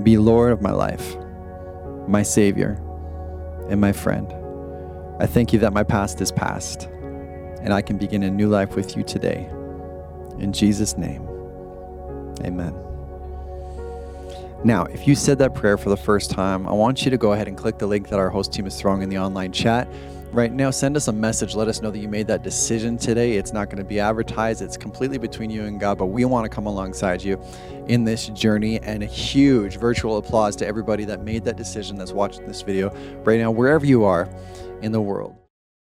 be 0.03 0.17
Lord 0.17 0.51
of 0.51 0.61
my 0.61 0.71
life, 0.71 1.15
my 2.09 2.23
Savior, 2.23 2.71
and 3.69 3.79
my 3.79 3.91
friend. 3.91 4.33
I 5.19 5.27
thank 5.27 5.53
you 5.53 5.59
that 5.59 5.73
my 5.73 5.83
past 5.83 6.19
is 6.21 6.31
past, 6.31 6.85
and 7.61 7.71
I 7.71 7.83
can 7.83 7.97
begin 7.97 8.23
a 8.23 8.31
new 8.31 8.49
life 8.49 8.75
with 8.75 8.97
you 8.97 9.03
today. 9.03 9.47
In 10.39 10.51
Jesus' 10.51 10.97
name, 10.97 11.21
amen. 12.43 12.73
Now, 14.63 14.85
if 14.85 15.07
you 15.07 15.13
said 15.13 15.37
that 15.37 15.53
prayer 15.53 15.77
for 15.77 15.89
the 15.89 15.97
first 15.97 16.31
time, 16.31 16.67
I 16.67 16.71
want 16.71 17.05
you 17.05 17.11
to 17.11 17.17
go 17.17 17.33
ahead 17.33 17.47
and 17.47 17.55
click 17.55 17.77
the 17.77 17.85
link 17.85 18.09
that 18.09 18.17
our 18.17 18.29
host 18.29 18.51
team 18.51 18.65
is 18.65 18.75
throwing 18.75 19.03
in 19.03 19.09
the 19.09 19.19
online 19.19 19.51
chat. 19.51 19.87
Right 20.31 20.53
now, 20.53 20.69
send 20.69 20.95
us 20.95 21.07
a 21.07 21.11
message. 21.11 21.55
Let 21.55 21.67
us 21.67 21.81
know 21.81 21.89
that 21.89 21.97
you 21.97 22.07
made 22.07 22.27
that 22.27 22.43
decision 22.43 22.99
today. 22.99 23.37
It's 23.37 23.51
not 23.51 23.65
going 23.65 23.79
to 23.79 23.83
be 23.83 23.99
advertised, 23.99 24.61
it's 24.61 24.77
completely 24.77 25.17
between 25.17 25.49
you 25.49 25.63
and 25.63 25.79
God, 25.79 25.97
but 25.97 26.07
we 26.07 26.23
want 26.23 26.45
to 26.45 26.49
come 26.49 26.67
alongside 26.67 27.23
you 27.23 27.41
in 27.87 28.03
this 28.03 28.27
journey. 28.27 28.79
And 28.79 29.01
a 29.01 29.07
huge 29.07 29.77
virtual 29.77 30.17
applause 30.17 30.55
to 30.57 30.67
everybody 30.67 31.03
that 31.05 31.23
made 31.23 31.45
that 31.45 31.57
decision 31.57 31.95
that's 31.97 32.11
watching 32.11 32.45
this 32.45 32.61
video 32.61 32.93
right 33.23 33.39
now, 33.39 33.49
wherever 33.49 33.87
you 33.87 34.03
are 34.03 34.29
in 34.83 34.91
the 34.91 35.01
world. 35.01 35.35